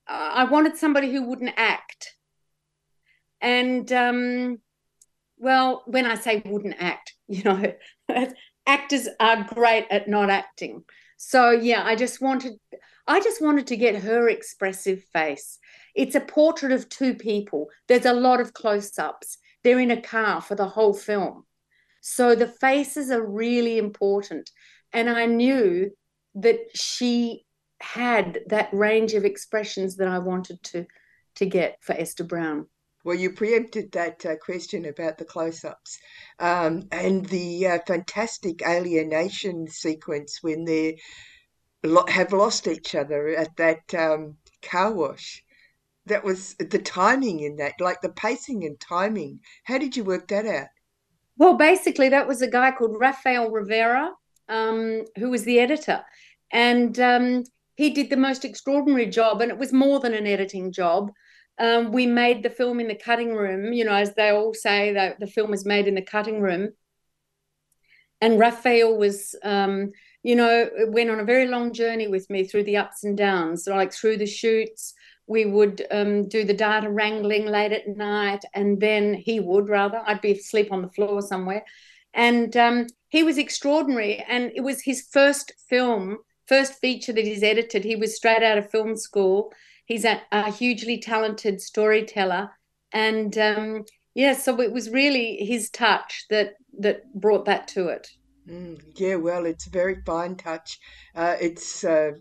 Uh, 0.08 0.32
I 0.36 0.44
wanted 0.44 0.78
somebody 0.78 1.12
who 1.12 1.24
wouldn't 1.24 1.56
act. 1.58 2.14
And, 3.42 3.92
um, 3.92 4.60
well, 5.38 5.82
when 5.88 6.06
I 6.06 6.14
say 6.14 6.44
wouldn't 6.46 6.76
act, 6.78 7.16
you 7.28 7.44
know, 7.44 7.74
actors 8.68 9.08
are 9.20 9.44
great 9.44 9.88
at 9.90 10.08
not 10.08 10.30
acting. 10.30 10.84
So, 11.18 11.50
yeah, 11.50 11.84
I 11.84 11.96
just 11.96 12.22
wanted, 12.22 12.54
I 13.08 13.20
just 13.20 13.42
wanted 13.42 13.66
to 13.68 13.78
get 13.78 14.04
her 14.04 14.30
expressive 14.30 15.04
face. 15.12 15.58
It's 15.96 16.16
a 16.16 16.22
portrait 16.22 16.72
of 16.72 16.88
two 16.88 17.16
people. 17.16 17.68
There's 17.88 18.06
a 18.06 18.14
lot 18.14 18.40
of 18.40 18.54
close 18.54 18.98
ups. 19.00 19.40
They're 19.64 19.80
in 19.80 19.92
a 19.92 20.02
car 20.02 20.42
for 20.42 20.56
the 20.56 20.68
whole 20.68 20.94
film. 20.94 21.46
So 22.02 22.36
the 22.36 22.48
faces 22.48 23.12
are 23.12 23.26
really 23.26 23.78
important. 23.78 24.50
And 24.94 25.10
I 25.10 25.26
knew 25.26 25.92
that 26.36 26.60
she 26.74 27.46
had 27.82 28.40
that 28.48 28.70
range 28.74 29.14
of 29.14 29.26
expressions 29.26 29.96
that 29.98 30.08
I 30.08 30.20
wanted 30.20 30.62
to 30.64 30.86
to 31.36 31.46
get 31.46 31.78
for 31.82 31.94
Esther 31.94 32.26
Brown. 32.26 32.68
Well, 33.06 33.16
you 33.16 33.32
preempted 33.32 33.94
that 33.94 34.26
uh, 34.26 34.36
question 34.36 34.86
about 34.86 35.18
the 35.18 35.26
close 35.26 35.64
ups 35.64 35.98
um, 36.40 36.84
and 36.92 37.26
the 37.28 37.68
uh, 37.68 37.80
fantastic 37.88 38.62
alienation 38.68 39.68
sequence 39.68 40.40
when 40.42 40.66
they 40.66 41.00
lo- 41.82 42.06
have 42.08 42.34
lost 42.34 42.68
each 42.68 42.96
other 42.96 43.30
at 43.30 43.56
that 43.56 43.94
um, 43.94 44.36
car 44.62 44.92
wash. 44.92 45.44
That 46.10 46.24
was 46.24 46.56
the 46.56 46.80
timing 46.80 47.40
in 47.40 47.56
that, 47.58 47.74
like 47.80 48.02
the 48.02 48.10
pacing 48.10 48.66
and 48.66 48.80
timing. 48.80 49.40
How 49.64 49.78
did 49.78 49.96
you 49.96 50.04
work 50.04 50.28
that 50.28 50.46
out? 50.46 50.68
Well, 51.38 51.56
basically, 51.56 52.10
that 52.10 52.28
was 52.28 52.42
a 52.42 52.50
guy 52.50 52.72
called 52.72 53.00
Rafael 53.00 53.50
Rivera, 53.50 54.12
um, 54.50 55.06
who 55.18 55.30
was 55.30 55.46
the 55.46 55.60
editor. 55.60 56.04
And 56.52 57.00
um, 57.00 57.44
he 57.76 57.92
did 57.92 58.10
the 58.10 58.18
most 58.18 58.44
extraordinary 58.44 59.06
job, 59.06 59.42
and 59.42 59.50
it 59.50 59.58
was 59.58 59.72
more 59.72 60.02
than 60.02 60.14
an 60.14 60.28
editing 60.28 60.74
job. 60.74 61.12
Um, 61.60 61.92
we 61.92 62.06
made 62.06 62.44
the 62.44 62.50
film 62.50 62.80
in 62.80 62.88
the 62.88 62.96
cutting 62.96 63.34
room, 63.34 63.72
you 63.72 63.86
know, 63.86 63.94
as 63.94 64.14
they 64.16 64.30
all 64.30 64.54
say 64.54 64.94
that 64.94 65.20
the 65.20 65.28
film 65.28 65.54
is 65.54 65.66
made 65.66 65.88
in 65.88 65.96
the 65.96 66.02
cutting 66.02 66.42
room. 66.42 66.70
And 68.22 68.40
Raphael 68.40 68.98
was, 68.98 69.36
um, 69.44 69.92
you 70.24 70.36
know, 70.36 70.70
went 70.88 71.10
on 71.10 71.20
a 71.20 71.26
very 71.26 71.48
long 71.48 71.72
journey 71.72 72.08
with 72.08 72.30
me 72.30 72.44
through 72.44 72.64
the 72.64 72.78
ups 72.78 73.04
and 73.06 73.18
downs, 73.18 73.68
like 73.68 73.94
through 73.94 74.18
the 74.18 74.26
shoots. 74.26 74.94
We 75.30 75.46
would 75.46 75.86
um, 75.92 76.28
do 76.28 76.44
the 76.44 76.54
data 76.54 76.90
wrangling 76.90 77.46
late 77.46 77.72
at 77.72 77.88
night, 77.88 78.44
and 78.54 78.82
then 78.82 79.14
he 79.14 79.40
would 79.40 79.70
rather. 79.70 80.02
I'd 80.06 80.22
be 80.22 80.34
asleep 80.34 80.72
on 80.72 80.82
the 80.82 80.90
floor 80.90 81.22
somewhere. 81.22 81.64
And 82.14 82.58
um, 82.58 82.88
he 83.08 83.24
was 83.24 83.38
extraordinary. 83.38 84.18
And 84.28 84.52
it 84.56 84.62
was 84.62 84.82
his 84.82 85.08
first 85.12 85.54
film, 85.70 86.18
first 86.48 86.74
feature 86.82 87.14
that 87.14 87.24
he's 87.26 87.44
edited. 87.44 87.86
He 87.86 87.96
was 87.96 88.18
straight 88.18 88.44
out 88.44 88.58
of 88.58 88.70
film 88.70 88.98
school 88.98 89.54
he's 89.90 90.06
a, 90.06 90.22
a 90.32 90.50
hugely 90.50 90.98
talented 91.00 91.60
storyteller, 91.60 92.52
and 92.94 93.38
um, 93.38 93.84
yeah, 94.14 94.34
so 94.34 94.62
it 94.62 94.72
was 94.72 94.90
really 94.90 95.44
his 95.44 95.70
touch 95.70 96.26
that 96.30 96.54
that 96.80 97.14
brought 97.14 97.44
that 97.46 97.68
to 97.70 97.90
it. 97.90 98.08
Mm, 98.48 98.80
yeah, 98.96 99.16
well, 99.16 99.46
it's 99.46 99.68
a 99.68 99.72
very 99.72 99.98
fine 100.06 100.36
touch. 100.36 100.80
Uh, 101.14 101.36
it's 101.42 101.84
uh, 101.84 102.12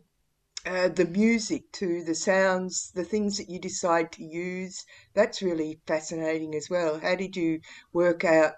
uh, 0.69 0.89
the 0.89 1.07
music 1.07 1.63
to 1.73 2.05
the 2.05 2.15
sounds, 2.15 2.93
the 2.95 3.05
things 3.05 3.39
that 3.39 3.49
you 3.49 3.59
decide 3.59 4.13
to 4.13 4.23
use. 4.23 4.85
That's 5.15 5.41
really 5.41 5.81
fascinating 5.87 6.55
as 6.55 6.69
well. 6.69 6.99
How 6.99 7.15
did 7.15 7.35
you 7.37 7.61
work 7.93 8.25
out? 8.25 8.53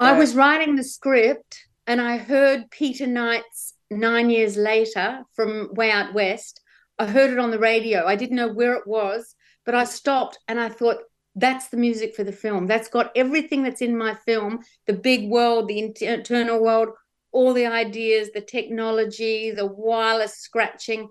I 0.00 0.10
uh, 0.10 0.18
was 0.18 0.34
writing 0.34 0.74
the 0.74 0.82
script 0.84 1.68
and 1.86 2.00
I 2.00 2.16
heard 2.16 2.70
Peter 2.70 3.06
Knight's 3.06 3.74
Nine 3.90 4.28
Years 4.28 4.56
Later 4.56 5.22
from 5.34 5.70
Way 5.74 5.92
Out 5.92 6.12
West. 6.14 6.60
I 6.98 7.06
heard 7.06 7.30
it 7.30 7.38
on 7.38 7.52
the 7.52 7.58
radio. 7.60 8.04
I 8.06 8.16
didn't 8.16 8.36
know 8.36 8.52
where 8.52 8.74
it 8.74 8.86
was, 8.86 9.36
but 9.64 9.74
I 9.74 9.84
stopped 9.84 10.38
and 10.48 10.58
I 10.58 10.68
thought, 10.68 10.98
that's 11.38 11.68
the 11.68 11.76
music 11.76 12.16
for 12.16 12.24
the 12.24 12.32
film. 12.32 12.66
That's 12.66 12.88
got 12.88 13.12
everything 13.14 13.62
that's 13.62 13.82
in 13.82 13.96
my 13.96 14.14
film 14.14 14.60
the 14.86 14.94
big 14.94 15.28
world, 15.28 15.68
the 15.68 15.92
internal 16.00 16.60
world, 16.62 16.88
all 17.30 17.52
the 17.52 17.66
ideas, 17.66 18.30
the 18.32 18.40
technology, 18.40 19.50
the 19.50 19.66
wireless 19.66 20.34
scratching. 20.38 21.08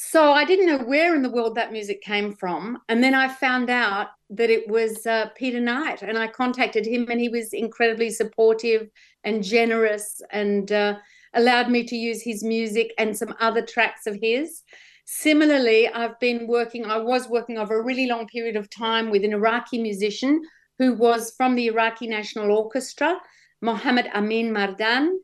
So 0.00 0.30
I 0.30 0.44
didn't 0.44 0.66
know 0.66 0.78
where 0.78 1.16
in 1.16 1.22
the 1.22 1.28
world 1.28 1.56
that 1.56 1.72
music 1.72 2.02
came 2.02 2.32
from. 2.32 2.78
And 2.88 3.02
then 3.02 3.14
I 3.14 3.26
found 3.26 3.68
out 3.68 4.10
that 4.30 4.48
it 4.48 4.68
was 4.68 5.04
uh, 5.08 5.30
Peter 5.34 5.58
Knight. 5.58 6.02
And 6.02 6.16
I 6.16 6.28
contacted 6.28 6.86
him, 6.86 7.08
and 7.10 7.20
he 7.20 7.28
was 7.28 7.52
incredibly 7.52 8.10
supportive 8.10 8.90
and 9.24 9.42
generous 9.42 10.22
and 10.30 10.70
uh, 10.70 10.98
allowed 11.34 11.68
me 11.68 11.82
to 11.82 11.96
use 11.96 12.22
his 12.22 12.44
music 12.44 12.94
and 12.96 13.18
some 13.18 13.34
other 13.40 13.60
tracks 13.60 14.06
of 14.06 14.16
his. 14.22 14.62
Similarly, 15.04 15.88
I've 15.88 16.18
been 16.20 16.46
working, 16.46 16.86
I 16.86 16.98
was 16.98 17.28
working 17.28 17.58
over 17.58 17.80
a 17.80 17.84
really 17.84 18.06
long 18.06 18.28
period 18.28 18.54
of 18.54 18.70
time 18.70 19.10
with 19.10 19.24
an 19.24 19.32
Iraqi 19.32 19.82
musician 19.82 20.40
who 20.78 20.94
was 20.94 21.34
from 21.36 21.56
the 21.56 21.66
Iraqi 21.66 22.06
National 22.06 22.56
Orchestra, 22.56 23.18
Mohammed 23.62 24.06
Amin 24.14 24.52
Mardan. 24.52 25.16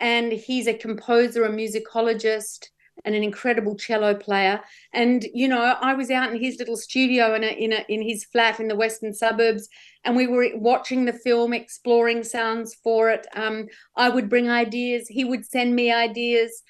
And 0.00 0.32
he's 0.32 0.66
a 0.66 0.74
composer, 0.74 1.44
a 1.44 1.50
musicologist, 1.50 2.68
and 3.04 3.14
an 3.14 3.22
incredible 3.22 3.76
cello 3.76 4.14
player. 4.14 4.60
And 4.92 5.26
you 5.34 5.48
know, 5.48 5.60
I 5.60 5.94
was 5.94 6.10
out 6.10 6.32
in 6.32 6.40
his 6.40 6.58
little 6.58 6.76
studio 6.76 7.34
in 7.34 7.44
a, 7.44 7.48
in 7.48 7.72
a, 7.72 7.84
in 7.88 8.02
his 8.02 8.24
flat 8.24 8.60
in 8.60 8.68
the 8.68 8.76
western 8.76 9.12
suburbs, 9.12 9.68
and 10.04 10.16
we 10.16 10.26
were 10.26 10.48
watching 10.54 11.04
the 11.04 11.12
film, 11.12 11.52
exploring 11.52 12.24
sounds 12.24 12.74
for 12.74 13.10
it. 13.10 13.26
Um, 13.34 13.66
I 13.96 14.08
would 14.08 14.28
bring 14.28 14.50
ideas, 14.50 15.08
he 15.08 15.24
would 15.24 15.46
send 15.46 15.74
me 15.74 15.92
ideas. 15.92 16.62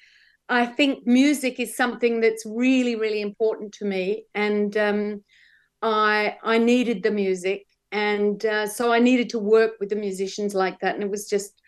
I 0.49 0.65
think 0.65 1.07
music 1.07 1.59
is 1.59 1.75
something 1.75 2.19
that's 2.19 2.45
really, 2.45 2.95
really 2.95 3.21
important 3.21 3.73
to 3.75 3.85
me, 3.85 4.25
and 4.35 4.75
um, 4.77 5.23
I 5.81 6.37
I 6.43 6.57
needed 6.57 7.01
the 7.03 7.11
music, 7.11 7.65
and 7.91 8.45
uh, 8.45 8.67
so 8.67 8.91
I 8.91 8.99
needed 8.99 9.29
to 9.29 9.39
work 9.39 9.73
with 9.79 9.89
the 9.89 9.95
musicians 9.95 10.53
like 10.53 10.79
that, 10.79 10.95
and 10.95 11.03
it 11.03 11.09
was 11.09 11.29
just 11.29 11.61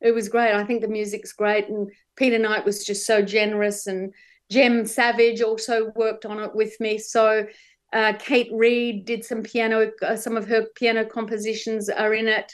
it 0.00 0.12
was 0.12 0.28
great. 0.28 0.54
I 0.54 0.64
think 0.64 0.82
the 0.82 0.88
music's 0.88 1.32
great, 1.32 1.68
and 1.68 1.90
Peter 2.16 2.38
Knight 2.38 2.64
was 2.64 2.84
just 2.84 3.06
so 3.06 3.22
generous, 3.22 3.86
and 3.86 4.12
Jem 4.50 4.86
Savage 4.86 5.40
also 5.40 5.92
worked 5.96 6.24
on 6.24 6.38
it 6.38 6.54
with 6.54 6.78
me. 6.80 6.98
So 6.98 7.46
uh, 7.92 8.12
Kate 8.18 8.50
Reid 8.52 9.04
did 9.04 9.24
some 9.24 9.42
piano, 9.42 9.90
uh, 10.02 10.16
some 10.16 10.36
of 10.36 10.46
her 10.48 10.66
piano 10.74 11.04
compositions 11.04 11.88
are 11.88 12.14
in 12.14 12.28
it, 12.28 12.52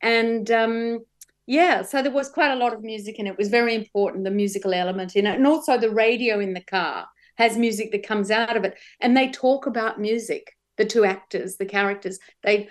and 0.00 0.50
um, 0.50 1.00
yeah 1.46 1.82
so 1.82 2.02
there 2.02 2.12
was 2.12 2.28
quite 2.28 2.52
a 2.52 2.56
lot 2.56 2.72
of 2.72 2.82
music 2.82 3.18
and 3.18 3.26
it. 3.26 3.38
Was 3.38 3.48
very 3.48 3.74
important 3.74 4.24
the 4.24 4.30
musical 4.30 4.74
element 4.74 5.16
in 5.16 5.26
it. 5.26 5.36
And 5.36 5.46
also 5.46 5.78
the 5.78 5.90
radio 5.90 6.40
in 6.40 6.52
the 6.52 6.60
car 6.60 7.06
has 7.36 7.56
music 7.56 7.90
that 7.92 8.06
comes 8.06 8.30
out 8.30 8.56
of 8.56 8.64
it. 8.64 8.76
And 9.00 9.16
they 9.16 9.30
talk 9.30 9.66
about 9.66 10.00
music 10.00 10.54
the 10.76 10.84
two 10.84 11.04
actors 11.04 11.56
the 11.56 11.66
characters. 11.66 12.18
They 12.42 12.68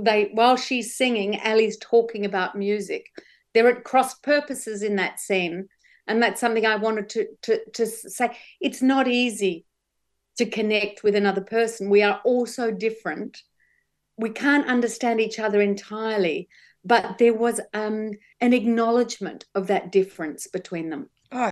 they 0.00 0.30
while 0.32 0.56
she's 0.56 0.96
singing 0.96 1.38
Ali's 1.44 1.76
talking 1.78 2.24
about 2.24 2.56
music 2.56 3.06
they're 3.54 3.68
at 3.68 3.84
cross 3.84 4.14
purposes 4.14 4.82
in 4.82 4.96
that 4.96 5.20
scene 5.20 5.68
and 6.06 6.22
that's 6.22 6.40
something 6.40 6.66
i 6.66 6.76
wanted 6.76 7.08
to 7.08 7.26
to 7.42 7.60
to 7.72 7.86
say. 7.86 8.36
It's 8.60 8.82
not 8.82 9.08
easy 9.08 9.64
to 10.38 10.46
connect 10.46 11.02
with 11.02 11.14
another 11.14 11.42
person. 11.42 11.90
We 11.90 12.02
are 12.02 12.20
all 12.24 12.46
so 12.46 12.70
different. 12.70 13.42
We 14.16 14.30
can't 14.30 14.66
understand 14.66 15.20
each 15.20 15.38
other 15.38 15.60
entirely 15.60 16.48
but 16.84 17.18
there 17.18 17.34
was 17.34 17.60
um, 17.74 18.12
an 18.40 18.52
acknowledgement 18.52 19.44
of 19.54 19.68
that 19.68 19.92
difference 19.92 20.46
between 20.46 20.90
them. 20.90 21.08
Oh, 21.30 21.50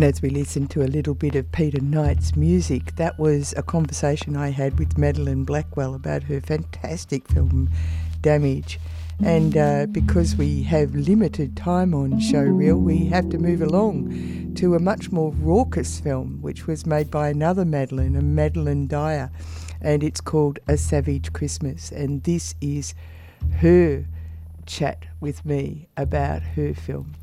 And 0.00 0.08
as 0.14 0.22
we 0.22 0.30
listened 0.30 0.70
to 0.70 0.82
a 0.82 0.88
little 0.88 1.12
bit 1.12 1.34
of 1.34 1.52
Peter 1.52 1.78
Knight's 1.78 2.34
music, 2.34 2.96
that 2.96 3.18
was 3.18 3.52
a 3.58 3.62
conversation 3.62 4.34
I 4.34 4.48
had 4.48 4.78
with 4.78 4.96
Madeline 4.96 5.44
Blackwell 5.44 5.94
about 5.94 6.22
her 6.22 6.40
fantastic 6.40 7.28
film 7.28 7.68
Damage. 8.22 8.80
And 9.22 9.58
uh, 9.58 9.84
because 9.92 10.36
we 10.36 10.62
have 10.62 10.94
limited 10.94 11.54
time 11.54 11.92
on 11.92 12.12
Showreel, 12.12 12.80
we 12.80 13.08
have 13.08 13.28
to 13.28 13.36
move 13.36 13.60
along 13.60 14.54
to 14.54 14.74
a 14.74 14.78
much 14.78 15.12
more 15.12 15.32
raucous 15.32 16.00
film, 16.00 16.40
which 16.40 16.66
was 16.66 16.86
made 16.86 17.10
by 17.10 17.28
another 17.28 17.66
Madeline, 17.66 18.16
a 18.16 18.22
Madeline 18.22 18.86
Dyer, 18.86 19.30
and 19.82 20.02
it's 20.02 20.22
called 20.22 20.60
A 20.66 20.78
Savage 20.78 21.34
Christmas. 21.34 21.92
And 21.92 22.22
this 22.22 22.54
is 22.62 22.94
her 23.58 24.06
chat 24.64 25.04
with 25.20 25.44
me 25.44 25.88
about 25.98 26.40
her 26.40 26.72
film. 26.72 27.16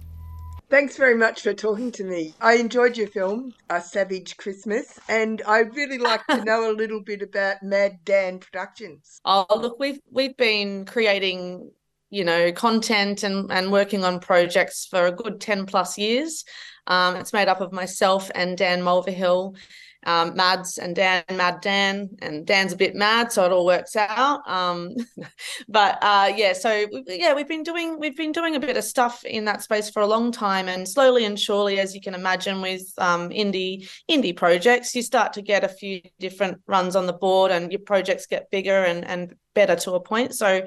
Thanks 0.69 0.97
very 0.97 1.15
much 1.15 1.43
for 1.43 1.53
talking 1.53 1.91
to 1.93 2.03
me. 2.03 2.33
I 2.41 2.55
enjoyed 2.55 2.97
your 2.97 3.07
film, 3.07 3.53
A 3.69 3.81
Savage 3.81 4.35
Christmas, 4.35 4.99
and 5.07 5.41
I'd 5.47 5.73
really 5.73 5.97
like 5.97 6.27
to 6.27 6.43
know 6.43 6.69
a 6.69 6.73
little 6.75 7.01
bit 7.01 7.21
about 7.21 7.63
Mad 7.63 7.99
Dan 8.03 8.39
Productions. 8.39 9.21
Oh, 9.29 9.45
look, 9.49 9.79
we've 9.79 9.99
we've 10.11 10.35
been 10.35 10.85
creating, 10.85 11.71
you 12.09 12.25
know, 12.25 12.51
content 12.51 13.23
and 13.23 13.51
and 13.51 13.71
working 13.71 14.03
on 14.03 14.19
projects 14.19 14.85
for 14.85 15.05
a 15.07 15.11
good 15.11 15.39
ten 15.39 15.65
plus 15.65 15.97
years. 15.97 16.43
Um, 16.87 17.15
it's 17.15 17.33
made 17.33 17.47
up 17.47 17.61
of 17.61 17.71
myself 17.71 18.29
and 18.35 18.57
Dan 18.57 18.81
Mulvihill. 18.81 19.55
Um, 20.07 20.35
Mads 20.35 20.77
and 20.77 20.95
Dan, 20.95 21.23
Mad 21.33 21.59
Dan, 21.61 22.09
and 22.21 22.47
Dan's 22.47 22.71
a 22.71 22.77
bit 22.77 22.95
mad, 22.95 23.31
so 23.31 23.45
it 23.45 23.51
all 23.51 23.65
works 23.65 23.95
out. 23.97 24.41
Um, 24.49 24.95
but 25.67 25.99
uh, 26.01 26.31
yeah, 26.33 26.53
so 26.53 26.85
yeah, 27.07 27.33
we've 27.33 27.47
been 27.47 27.63
doing 27.63 27.99
we've 27.99 28.15
been 28.15 28.31
doing 28.31 28.55
a 28.55 28.59
bit 28.59 28.77
of 28.77 28.85
stuff 28.85 29.25
in 29.25 29.45
that 29.45 29.61
space 29.61 29.89
for 29.89 30.01
a 30.01 30.07
long 30.07 30.31
time, 30.31 30.69
and 30.69 30.87
slowly 30.87 31.25
and 31.25 31.37
surely, 31.37 31.79
as 31.79 31.93
you 31.93 31.99
can 31.99 32.15
imagine, 32.15 32.61
with 32.61 32.91
um, 32.97 33.29
indie 33.29 33.89
indie 34.09 34.35
projects, 34.35 34.95
you 34.95 35.01
start 35.01 35.33
to 35.33 35.41
get 35.41 35.65
a 35.65 35.69
few 35.69 36.01
different 36.19 36.61
runs 36.67 36.95
on 36.95 37.05
the 37.05 37.13
board, 37.13 37.51
and 37.51 37.71
your 37.71 37.81
projects 37.81 38.25
get 38.25 38.49
bigger 38.49 38.83
and 38.85 39.05
and 39.05 39.35
better 39.53 39.75
to 39.75 39.91
a 39.93 39.99
point. 39.99 40.33
So 40.33 40.65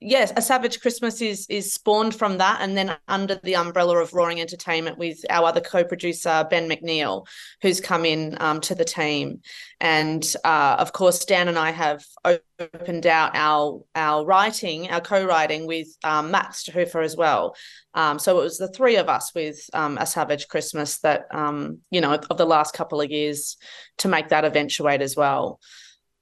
yes, 0.00 0.32
a 0.36 0.42
Savage 0.42 0.80
Christmas 0.80 1.20
is 1.20 1.46
is 1.48 1.72
spawned 1.72 2.14
from 2.14 2.38
that, 2.38 2.60
and 2.60 2.76
then 2.76 2.96
under 3.08 3.36
the 3.42 3.56
umbrella 3.56 3.98
of 3.98 4.14
Roaring 4.14 4.40
Entertainment 4.40 4.98
with 4.98 5.24
our 5.30 5.46
other 5.46 5.60
co-producer 5.60 6.46
Ben 6.50 6.68
McNeil, 6.68 7.26
who's 7.62 7.80
come 7.80 8.04
in 8.04 8.36
um, 8.40 8.60
to 8.62 8.74
the 8.74 8.84
team, 8.84 9.40
and 9.80 10.34
uh, 10.44 10.76
of 10.78 10.92
course 10.92 11.24
Dan 11.24 11.48
and 11.48 11.58
I 11.58 11.70
have 11.70 12.04
opened 12.24 13.06
out 13.06 13.32
our 13.34 13.82
our 13.94 14.24
writing, 14.24 14.90
our 14.90 15.00
co-writing 15.00 15.66
with 15.66 15.88
um, 16.02 16.30
Max 16.30 16.68
Hofer 16.68 17.00
as 17.00 17.16
well. 17.16 17.54
Um, 17.94 18.18
so 18.18 18.38
it 18.38 18.42
was 18.42 18.58
the 18.58 18.68
three 18.68 18.96
of 18.96 19.08
us 19.08 19.32
with 19.34 19.68
um, 19.74 19.98
a 19.98 20.06
Savage 20.06 20.48
Christmas 20.48 20.98
that 21.00 21.26
um, 21.30 21.78
you 21.90 22.00
know 22.00 22.14
of 22.14 22.36
the 22.36 22.46
last 22.46 22.74
couple 22.74 23.00
of 23.00 23.10
years 23.10 23.56
to 23.98 24.08
make 24.08 24.28
that 24.28 24.44
eventuate 24.44 25.02
as 25.02 25.16
well. 25.16 25.60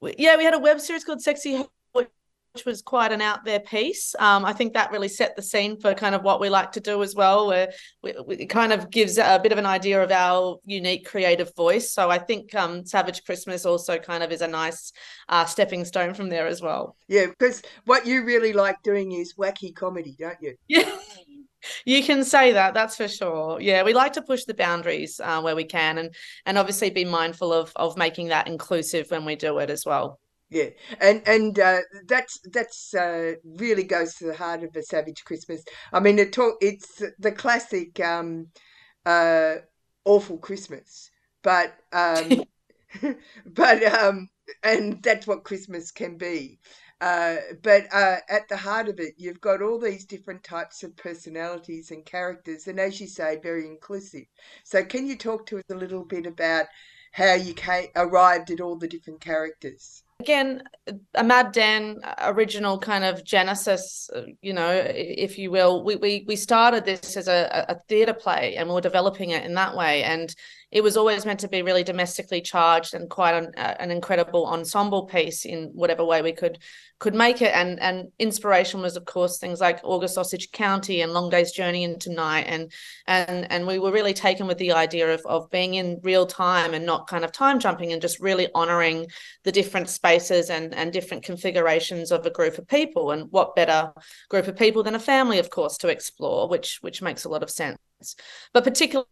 Yeah, 0.01 0.37
we 0.37 0.45
had 0.45 0.55
a 0.55 0.61
web 0.61 0.81
series 0.81 1.05
called 1.05 1.21
Sexy 1.21 1.65
was 2.65 2.83
quite 2.83 3.13
an 3.13 3.21
out 3.21 3.45
there 3.45 3.61
piece. 3.61 4.15
Um, 4.19 4.45
I 4.45 4.53
think 4.53 4.73
that 4.75 4.93
really 4.93 5.09
set 5.09 5.37
the 5.37 5.43
scene 5.43 5.81
for 5.81 5.95
kind 5.95 6.15
of 6.15 6.23
what 6.23 6.41
we 6.41 6.49
like 6.49 6.73
to 6.73 6.81
do 6.81 7.03
as 7.03 7.15
well, 7.15 7.49
where 7.49 7.73
we, 8.03 8.15
we, 8.27 8.37
it 8.37 8.47
kind 8.47 8.73
of 8.73 8.91
gives 8.91 9.19
a 9.19 9.41
bit 9.43 9.53
of 9.53 9.59
an 9.59 9.67
idea 9.67 10.03
of 10.03 10.11
our 10.11 10.59
unique 10.65 11.07
creative 11.07 11.55
voice. 11.57 11.93
So 11.93 12.11
I 12.11 12.19
think 12.19 12.55
um, 12.55 12.85
Savage 12.87 13.25
Christmas 13.25 13.67
also 13.67 13.99
kind 13.99 14.23
of 14.23 14.33
is 14.33 14.41
a 14.41 14.49
nice 14.49 14.93
uh, 15.29 15.45
stepping 15.45 15.85
stone 15.85 16.15
from 16.15 16.29
there 16.29 16.47
as 16.47 16.63
well. 16.63 16.97
Yeah, 17.09 17.27
because 17.27 17.63
what 17.85 18.07
you 18.07 18.25
really 18.25 18.53
like 18.53 18.83
doing 18.83 19.13
is 19.13 19.35
wacky 19.35 19.75
comedy, 19.75 20.17
don't 20.19 20.39
you? 20.41 20.55
Yeah. 20.69 20.91
You 21.85 22.05
can 22.05 22.25
say 22.25 22.53
that, 22.53 22.73
that's 22.73 22.97
for 22.97 23.09
sure. 23.09 23.61
Yeah, 23.61 23.83
we 23.83 23.93
like 23.93 24.13
to 24.13 24.23
push 24.23 24.45
the 24.45 24.55
boundaries 24.55 25.21
uh, 25.23 25.41
where 25.41 25.57
we 25.57 25.65
can, 25.65 25.99
and 25.99 26.15
and 26.47 26.57
obviously 26.57 26.89
be 26.89 27.05
mindful 27.05 27.53
of 27.53 27.73
of 27.75 27.97
making 27.97 28.29
that 28.29 28.47
inclusive 28.47 29.11
when 29.11 29.25
we 29.25 29.35
do 29.35 29.59
it 29.59 29.69
as 29.69 29.85
well 29.85 30.21
yeah 30.51 30.69
and 31.01 31.23
and 31.27 31.59
uh, 31.59 31.81
that's 32.07 32.41
that's 32.53 32.95
uh, 32.95 33.35
really 33.45 33.85
goes 33.85 34.15
to 34.15 34.27
the 34.27 34.37
heart 34.37 34.63
of 34.63 34.75
a 34.77 34.83
savage 34.83 35.25
christmas 35.25 35.63
i 35.93 36.01
mean 36.01 36.19
it 36.19 36.33
talk, 36.33 36.57
it's 36.61 37.03
the 37.19 37.33
classic 37.33 37.99
um 38.01 38.47
uh 39.07 39.57
awful 40.05 40.39
christmas 40.39 41.11
but 41.43 41.75
um 41.93 42.45
but 43.47 43.83
um 43.85 44.29
and 44.63 45.03
that's 45.03 45.27
what 45.27 45.45
christmas 45.45 45.91
can 45.91 46.17
be 46.17 46.59
uh, 47.01 47.37
but 47.63 47.87
uh, 47.93 48.17
at 48.29 48.49
the 48.49 48.57
heart 48.57 48.89
of 48.89 48.99
it, 48.99 49.15
you've 49.17 49.41
got 49.41 49.63
all 49.63 49.79
these 49.79 50.05
different 50.05 50.43
types 50.43 50.83
of 50.83 50.97
personalities 50.97 51.93
and 51.93 52.05
characters, 52.05 52.67
and 52.67 52.81
as 52.81 53.01
you 53.01 53.07
say, 53.07 53.39
very 53.41 53.67
inclusive. 53.67 54.25
So, 54.65 54.85
can 54.85 55.07
you 55.07 55.17
talk 55.17 55.47
to 55.47 55.59
us 55.59 55.65
a 55.71 55.77
little 55.77 56.05
bit 56.05 56.27
about 56.27 56.67
how 57.13 57.35
you 57.35 57.55
came, 57.55 57.89
arrived 57.95 58.51
at 58.51 58.61
all 58.61 58.77
the 58.77 58.89
different 58.89 59.21
characters? 59.21 60.03
Again 60.21 60.63
a 61.15 61.25
mad 61.25 61.53
dan 61.53 62.01
original 62.23 62.79
kind 62.79 63.05
of 63.05 63.25
genesis 63.25 64.09
uh, 64.15 64.23
you 64.41 64.53
know 64.53 64.71
if 64.71 65.39
you 65.39 65.51
will. 65.51 65.85
We 65.85 65.97
we, 65.97 66.25
we 66.27 66.37
started 66.37 66.85
this 66.85 67.17
as 67.17 67.29
a, 67.29 67.67
a 67.69 67.77
theater 67.89 68.15
play 68.15 68.57
and 68.57 68.69
we 68.69 68.75
are 68.77 68.81
developing 68.81 69.31
it 69.31 69.45
in 69.45 69.55
that 69.55 69.77
way. 69.77 70.03
And 70.03 70.35
it 70.71 70.83
was 70.83 70.99
always 70.99 71.25
meant 71.25 71.41
to 71.41 71.49
be 71.49 71.63
really 71.63 71.83
domestically 71.83 72.43
charged 72.43 72.93
and 72.93 73.09
quite 73.09 73.35
an, 73.35 73.53
uh, 73.57 73.75
an 73.79 73.91
incredible 73.91 74.47
ensemble 74.47 75.07
piece 75.07 75.47
in 75.47 75.71
whatever 75.73 76.05
way 76.05 76.21
we 76.21 76.33
could 76.33 76.59
could 76.99 77.15
make 77.15 77.41
it. 77.41 77.55
And 77.55 77.81
and 77.81 78.09
inspiration 78.19 78.81
was 78.81 78.97
of 78.97 79.05
course 79.05 79.39
things 79.39 79.61
like 79.61 79.81
August 79.83 80.19
Osage 80.19 80.51
County 80.53 81.01
and 81.01 81.13
Long 81.13 81.31
Day's 81.31 81.53
Journey 81.53 81.85
into 81.85 82.13
Night. 82.13 82.47
And 82.49 82.73
and 83.07 83.51
and 83.51 83.67
we 83.67 83.79
were 83.79 83.93
really 83.93 84.15
taken 84.15 84.47
with 84.47 84.59
the 84.59 84.73
idea 84.73 85.15
of 85.15 85.23
of 85.25 85.51
being 85.51 85.75
in 85.75 86.01
real 86.03 86.27
time 86.27 86.75
and 86.75 86.85
not 86.85 87.07
kind 87.07 87.25
of 87.25 87.33
time 87.33 87.61
jumping 87.61 87.93
and 87.93 88.03
just 88.03 88.21
really 88.21 88.49
honoring 88.55 89.07
the 89.45 89.53
different 89.53 89.89
spaces 89.89 90.08
and 90.51 90.75
and 90.75 90.93
different 90.93 91.23
configurations 91.23 92.11
of 92.11 92.25
a 92.27 92.31
group 92.31 92.59
of 92.59 92.67
people 92.67 93.11
and 93.11 93.31
what 93.31 93.55
better 93.55 93.93
group 94.29 94.47
of 94.47 94.57
people 94.57 94.83
than 94.83 94.95
a 94.95 95.01
family 95.01 95.39
of 95.39 95.51
course 95.51 95.77
to 95.77 95.89
explore 95.89 96.49
which 96.49 96.79
which 96.81 97.03
makes 97.03 97.25
a 97.25 97.29
lot 97.29 97.43
of 97.43 97.51
sense 97.51 97.79
but 98.53 98.65
particularly 98.65 99.07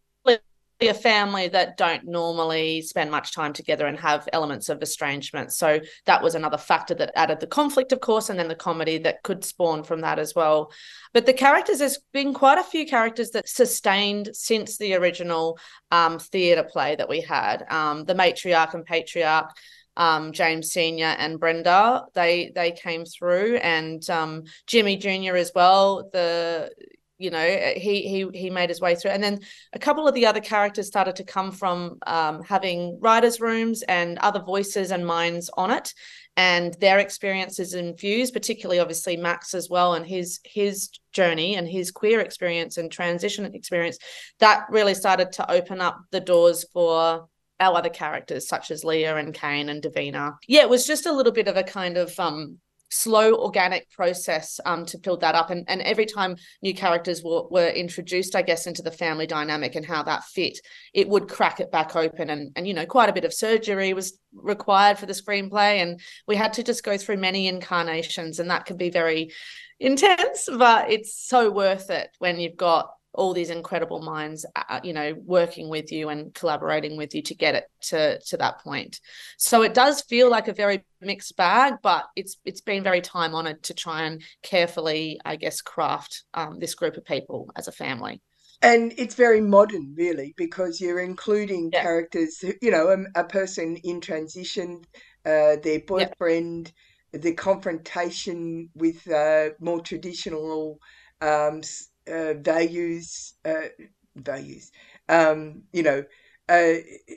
a 0.82 0.92
family 0.92 1.48
that 1.48 1.76
don't 1.78 2.04
normally 2.04 2.82
spend 2.82 3.10
much 3.10 3.32
time 3.32 3.52
together 3.52 3.86
and 3.86 3.98
have 3.98 4.28
elements 4.32 4.68
of 4.68 4.82
estrangement. 4.82 5.52
So 5.52 5.80
that 6.04 6.22
was 6.22 6.34
another 6.34 6.58
factor 6.58 6.94
that 6.96 7.12
added 7.16 7.40
the 7.40 7.46
conflict, 7.46 7.92
of 7.92 8.00
course, 8.00 8.28
and 8.28 8.38
then 8.38 8.48
the 8.48 8.54
comedy 8.54 8.98
that 8.98 9.22
could 9.22 9.42
spawn 9.42 9.84
from 9.84 10.02
that 10.02 10.18
as 10.18 10.34
well. 10.34 10.70
But 11.14 11.24
the 11.24 11.32
characters, 11.32 11.78
there's 11.78 11.98
been 12.12 12.34
quite 12.34 12.58
a 12.58 12.64
few 12.64 12.86
characters 12.86 13.30
that 13.30 13.48
sustained 13.48 14.30
since 14.34 14.76
the 14.76 14.94
original 14.94 15.58
um, 15.90 16.18
theatre 16.18 16.64
play 16.64 16.94
that 16.96 17.08
we 17.08 17.22
had. 17.22 17.64
Um, 17.70 18.04
the 18.04 18.14
matriarch 18.14 18.74
and 18.74 18.84
patriarch. 18.84 19.56
Um, 19.96 20.32
James 20.32 20.72
Senior 20.72 21.14
and 21.18 21.40
Brenda, 21.40 22.04
they 22.14 22.52
they 22.54 22.72
came 22.72 23.04
through, 23.04 23.56
and 23.56 24.08
um, 24.10 24.44
Jimmy 24.66 24.96
Junior 24.96 25.36
as 25.36 25.52
well. 25.54 26.08
The 26.12 26.70
you 27.18 27.30
know 27.30 27.46
he 27.76 28.02
he 28.02 28.26
he 28.34 28.50
made 28.50 28.68
his 28.68 28.80
way 28.80 28.94
through 28.94 29.10
and 29.10 29.22
then 29.22 29.40
a 29.72 29.78
couple 29.78 30.06
of 30.06 30.14
the 30.14 30.26
other 30.26 30.40
characters 30.40 30.86
started 30.86 31.16
to 31.16 31.24
come 31.24 31.50
from 31.50 31.98
um, 32.06 32.42
having 32.42 32.98
writers 33.00 33.40
rooms 33.40 33.82
and 33.82 34.18
other 34.18 34.40
voices 34.40 34.90
and 34.90 35.06
minds 35.06 35.50
on 35.56 35.70
it 35.70 35.94
and 36.36 36.74
their 36.74 36.98
experiences 36.98 37.74
infused 37.74 38.34
particularly 38.34 38.78
obviously 38.78 39.16
max 39.16 39.54
as 39.54 39.70
well 39.70 39.94
and 39.94 40.06
his 40.06 40.40
his 40.44 40.90
journey 41.12 41.56
and 41.56 41.66
his 41.68 41.90
queer 41.90 42.20
experience 42.20 42.76
and 42.76 42.92
transition 42.92 43.46
experience 43.54 43.98
that 44.38 44.66
really 44.70 44.94
started 44.94 45.32
to 45.32 45.50
open 45.50 45.80
up 45.80 45.98
the 46.10 46.20
doors 46.20 46.64
for 46.72 47.26
our 47.60 47.76
other 47.76 47.90
characters 47.90 48.48
such 48.48 48.70
as 48.70 48.84
leah 48.84 49.16
and 49.16 49.34
kane 49.34 49.68
and 49.68 49.82
davina. 49.82 50.34
Yeah 50.46 50.62
it 50.62 50.70
was 50.70 50.86
just 50.86 51.06
a 51.06 51.12
little 51.12 51.32
bit 51.32 51.48
of 51.48 51.56
a 51.56 51.62
kind 51.62 51.96
of 51.96 52.18
um 52.18 52.58
slow 52.88 53.34
organic 53.34 53.90
process 53.90 54.60
um, 54.64 54.86
to 54.86 54.98
build 54.98 55.20
that 55.20 55.34
up. 55.34 55.50
And, 55.50 55.64
and 55.68 55.82
every 55.82 56.06
time 56.06 56.36
new 56.62 56.72
characters 56.72 57.22
were, 57.22 57.42
were 57.48 57.68
introduced 57.68 58.36
i 58.36 58.42
guess 58.42 58.66
into 58.66 58.82
the 58.82 58.90
family 58.92 59.26
dynamic 59.26 59.74
and 59.74 59.84
how 59.84 60.02
that 60.04 60.24
fit 60.24 60.58
it 60.94 61.08
would 61.08 61.28
crack 61.28 61.60
it 61.60 61.70
back 61.70 61.96
open. 61.96 62.30
And 62.30 62.52
and 62.56 62.66
you 62.66 62.74
know 62.74 62.86
quite 62.86 63.08
a 63.08 63.12
bit 63.12 63.24
of 63.24 63.34
surgery 63.34 63.92
was 63.92 64.18
required 64.32 64.98
for 64.98 65.06
the 65.06 65.12
screenplay. 65.12 65.82
And 65.82 66.00
we 66.26 66.36
had 66.36 66.52
to 66.54 66.62
just 66.62 66.84
go 66.84 66.96
through 66.96 67.18
many 67.18 67.48
incarnations 67.48 68.38
and 68.38 68.50
that 68.50 68.66
can 68.66 68.76
be 68.76 68.90
very 68.90 69.32
intense 69.78 70.48
but 70.56 70.90
it's 70.90 71.14
so 71.14 71.50
worth 71.50 71.90
it 71.90 72.08
when 72.18 72.40
you've 72.40 72.56
got 72.56 72.95
all 73.16 73.32
these 73.32 73.50
incredible 73.50 74.00
minds 74.00 74.46
uh, 74.54 74.62
uh, 74.68 74.80
you 74.84 74.92
know 74.92 75.14
working 75.24 75.68
with 75.68 75.90
you 75.90 76.08
and 76.08 76.32
collaborating 76.34 76.96
with 76.96 77.14
you 77.14 77.22
to 77.22 77.34
get 77.34 77.54
it 77.54 77.64
to 77.80 78.20
to 78.20 78.36
that 78.36 78.60
point 78.60 79.00
so 79.38 79.62
it 79.62 79.74
does 79.74 80.02
feel 80.02 80.30
like 80.30 80.48
a 80.48 80.52
very 80.52 80.84
mixed 81.00 81.36
bag 81.36 81.74
but 81.82 82.04
it's 82.14 82.36
it's 82.44 82.60
been 82.60 82.82
very 82.82 83.00
time 83.00 83.34
honored 83.34 83.62
to 83.62 83.74
try 83.74 84.02
and 84.02 84.22
carefully 84.42 85.18
i 85.24 85.36
guess 85.36 85.60
craft 85.60 86.24
um, 86.34 86.58
this 86.58 86.74
group 86.74 86.96
of 86.96 87.04
people 87.04 87.50
as 87.56 87.68
a 87.68 87.72
family 87.72 88.20
and 88.62 88.92
it's 88.96 89.14
very 89.14 89.40
modern 89.40 89.94
really 89.96 90.34
because 90.36 90.80
you're 90.80 91.00
including 91.00 91.70
yeah. 91.72 91.82
characters 91.82 92.44
you 92.62 92.70
know 92.70 92.88
a, 92.88 93.20
a, 93.20 93.24
person 93.24 93.76
in 93.84 94.00
transition 94.00 94.82
uh, 95.24 95.56
their 95.62 95.80
boyfriend 95.86 96.72
yeah. 97.12 97.20
the 97.20 97.32
confrontation 97.34 98.68
with 98.74 99.10
uh, 99.10 99.50
more 99.60 99.80
traditional 99.80 100.78
um, 101.20 101.62
uh, 102.10 102.34
values 102.34 103.34
uh, 103.44 103.68
values 104.16 104.70
um, 105.08 105.62
you 105.72 105.82
know 105.82 106.04
uh, 106.48 106.74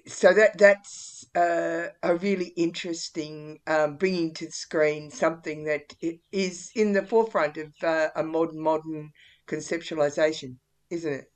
so 0.07 0.33
that 0.33 0.57
that's 0.57 1.25
uh, 1.35 1.87
a 2.01 2.15
really 2.15 2.47
interesting 2.57 3.59
um, 3.67 3.95
bringing 3.95 4.33
to 4.33 4.45
the 4.45 4.51
screen 4.51 5.11
something 5.11 5.63
that 5.63 5.93
is 6.31 6.71
in 6.75 6.93
the 6.93 7.03
forefront 7.03 7.57
of 7.57 7.71
uh, 7.83 8.07
a 8.15 8.23
modern 8.23 8.59
modern 8.59 9.11
conceptualization 9.47 10.55
isn't 10.89 11.13
it? 11.13 11.31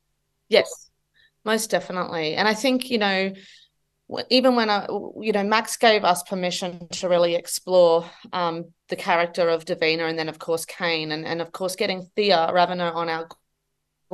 Yes 0.49 0.89
most 1.45 1.69
definitely. 1.69 2.35
And 2.35 2.47
i 2.47 2.53
think 2.53 2.89
you 2.89 2.97
know 2.97 3.33
even 4.29 4.55
when 4.55 4.69
I, 4.69 4.85
you 5.19 5.31
know, 5.31 5.43
Max 5.43 5.77
gave 5.77 6.03
us 6.03 6.23
permission 6.23 6.87
to 6.89 7.09
really 7.09 7.35
explore 7.35 8.05
um, 8.31 8.65
the 8.89 8.95
character 8.95 9.49
of 9.49 9.65
Davina, 9.65 10.09
and 10.09 10.19
then 10.19 10.29
of 10.29 10.39
course 10.39 10.65
Kane, 10.65 11.11
and 11.11 11.25
and 11.25 11.41
of 11.41 11.51
course 11.51 11.75
getting 11.75 12.09
Thea 12.15 12.49
Ravner 12.53 12.93
on 12.93 13.09
our 13.09 13.27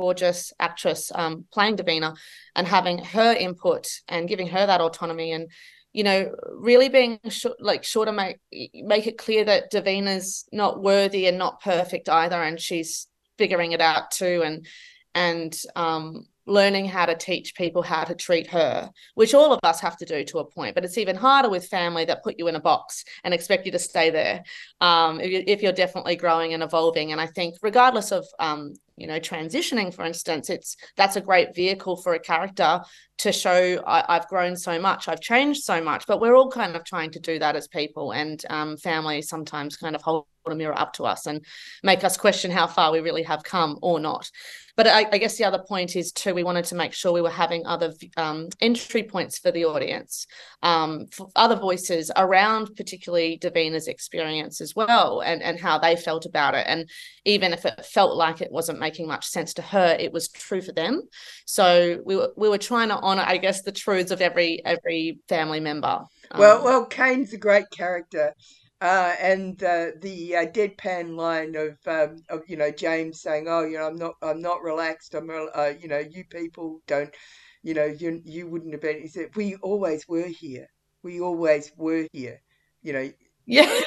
gorgeous 0.00 0.52
actress 0.58 1.12
um, 1.14 1.44
playing 1.52 1.76
Davina 1.76 2.16
and 2.56 2.66
having 2.66 2.98
her 2.98 3.32
input 3.34 3.86
and 4.08 4.28
giving 4.28 4.48
her 4.48 4.66
that 4.66 4.80
autonomy 4.80 5.32
and 5.32 5.50
you 5.92 6.04
know 6.04 6.34
really 6.56 6.88
being 6.88 7.18
sh- 7.28 7.58
like 7.58 7.84
sure 7.84 8.06
to 8.06 8.12
make 8.12 8.38
make 8.74 9.06
it 9.06 9.18
clear 9.18 9.44
that 9.44 9.70
Davina's 9.70 10.48
not 10.52 10.82
worthy 10.82 11.26
and 11.26 11.36
not 11.36 11.62
perfect 11.62 12.08
either 12.08 12.42
and 12.42 12.58
she's 12.58 13.08
figuring 13.36 13.72
it 13.72 13.80
out 13.80 14.10
too 14.10 14.42
and 14.44 14.66
and 15.14 15.54
um 15.76 16.26
learning 16.50 16.86
how 16.86 17.06
to 17.06 17.14
teach 17.14 17.54
people 17.54 17.82
how 17.82 18.04
to 18.04 18.14
treat 18.14 18.46
her, 18.48 18.90
which 19.14 19.34
all 19.34 19.52
of 19.52 19.60
us 19.62 19.80
have 19.80 19.96
to 19.98 20.04
do 20.04 20.24
to 20.24 20.40
a 20.40 20.44
point. 20.44 20.74
But 20.74 20.84
it's 20.84 20.98
even 20.98 21.16
harder 21.16 21.48
with 21.48 21.68
family 21.68 22.04
that 22.06 22.24
put 22.24 22.38
you 22.38 22.48
in 22.48 22.56
a 22.56 22.60
box 22.60 23.04
and 23.24 23.32
expect 23.32 23.66
you 23.66 23.72
to 23.72 23.78
stay 23.78 24.10
there 24.10 24.42
um, 24.80 25.20
if, 25.20 25.62
you, 25.62 25.68
are 25.68 25.72
definitely 25.72 26.16
growing 26.16 26.52
and 26.52 26.62
evolving. 26.62 27.12
And 27.12 27.20
I 27.20 27.26
think, 27.26 27.56
regardless 27.62 28.10
of 28.12 28.26
um, 28.38 28.74
you 28.96 29.06
know 29.06 29.18
transitioning 29.18 29.94
for 29.94 30.04
instance 30.04 30.50
it's 30.50 30.76
that's 30.94 31.16
a 31.16 31.22
great 31.22 31.54
vehicle 31.54 31.96
for 31.96 32.12
a 32.12 32.18
character 32.18 32.82
to 33.16 33.32
show 33.32 33.82
I, 33.86 34.04
have 34.12 34.28
grown 34.28 34.56
so 34.56 34.78
much 34.78 35.08
i've 35.08 35.22
changed 35.22 35.64
so 35.64 35.80
much 35.80 36.04
but 36.06 36.20
we're 36.20 36.36
all 36.36 36.50
kind 36.50 36.76
of 36.76 36.84
trying 36.84 37.10
to 37.12 37.18
do 37.18 37.38
that 37.38 37.56
as 37.56 37.66
people 37.66 38.12
and 38.12 38.44
um, 38.50 38.76
family 38.76 39.22
sometimes 39.22 39.78
kind 39.78 39.96
of 39.96 40.02
hold 40.50 40.56
a 40.56 40.58
mirror 40.58 40.78
up 40.78 40.92
to 40.94 41.04
us 41.04 41.26
and 41.26 41.44
make 41.82 42.04
us 42.04 42.16
question 42.16 42.50
how 42.50 42.66
far 42.66 42.92
we 42.92 43.00
really 43.00 43.22
have 43.22 43.42
come 43.42 43.78
or 43.82 44.00
not. 44.00 44.30
But 44.76 44.86
I, 44.86 45.06
I, 45.12 45.18
guess 45.18 45.36
the 45.36 45.44
other 45.44 45.58
point 45.58 45.94
is 45.94 46.10
too 46.10 46.32
we 46.32 46.44
wanted 46.44 46.64
to 46.66 46.74
make 46.74 46.94
sure 46.94 47.12
we 47.12 47.20
were 47.20 47.28
having 47.28 47.66
other 47.66 47.92
um, 48.16 48.48
entry 48.62 49.02
points 49.02 49.38
for 49.38 49.50
the 49.50 49.66
audience 49.66 50.26
um, 50.62 51.06
for 51.12 51.28
other 51.36 51.56
voices 51.56 52.10
around 52.16 52.74
particularly 52.76 53.38
davina's 53.38 53.88
experience 53.88 54.60
as 54.62 54.74
well 54.74 55.20
and, 55.20 55.42
and 55.42 55.60
how 55.60 55.78
they 55.78 55.96
felt 55.96 56.24
about 56.24 56.54
it. 56.54 56.64
And 56.66 56.88
even 57.26 57.52
if 57.52 57.66
it 57.66 57.84
felt 57.84 58.16
like 58.16 58.40
it 58.40 58.50
wasn't 58.50 58.78
making 58.78 59.06
much 59.06 59.26
sense 59.26 59.52
to 59.54 59.62
her 59.62 59.96
it 60.00 60.12
was 60.12 60.28
true 60.28 60.62
for 60.62 60.72
them. 60.72 61.02
So 61.44 62.00
we 62.06 62.16
were, 62.16 62.32
we 62.36 62.48
were 62.48 62.58
trying 62.58 62.88
to 62.88 62.96
honor 62.96 63.24
i 63.26 63.36
guess 63.36 63.62
the 63.62 63.72
truths 63.72 64.12
of 64.12 64.22
every 64.22 64.64
every 64.64 65.18
family 65.28 65.60
member. 65.60 66.04
Well 66.38 66.58
um, 66.58 66.64
well 66.64 66.86
kane's 66.86 67.34
a 67.34 67.38
great 67.38 67.70
character 67.70 68.34
uh, 68.80 69.14
and 69.20 69.62
uh, 69.62 69.90
the 70.00 70.36
uh, 70.36 70.46
deadpan 70.46 71.16
line 71.16 71.54
of, 71.56 71.76
um, 71.86 72.16
of 72.28 72.42
you 72.48 72.56
know 72.56 72.70
James 72.70 73.20
saying, 73.20 73.46
"Oh, 73.48 73.64
you 73.64 73.78
know, 73.78 73.86
I'm 73.88 73.96
not, 73.96 74.14
I'm 74.22 74.40
not 74.40 74.62
relaxed. 74.62 75.14
I'm, 75.14 75.30
uh, 75.30 75.72
you 75.80 75.88
know, 75.88 75.98
you 75.98 76.24
people 76.24 76.80
don't, 76.86 77.14
you 77.62 77.74
know, 77.74 77.84
you 77.86 78.20
you 78.24 78.48
wouldn't 78.48 78.72
have 78.72 78.80
been." 78.82 79.00
He 79.00 79.08
said, 79.08 79.36
"We 79.36 79.56
always 79.56 80.06
were 80.08 80.26
here. 80.28 80.66
We 81.02 81.20
always 81.20 81.72
were 81.76 82.06
here. 82.12 82.40
You 82.82 82.92
know, 82.94 83.12
yeah. 83.46 83.80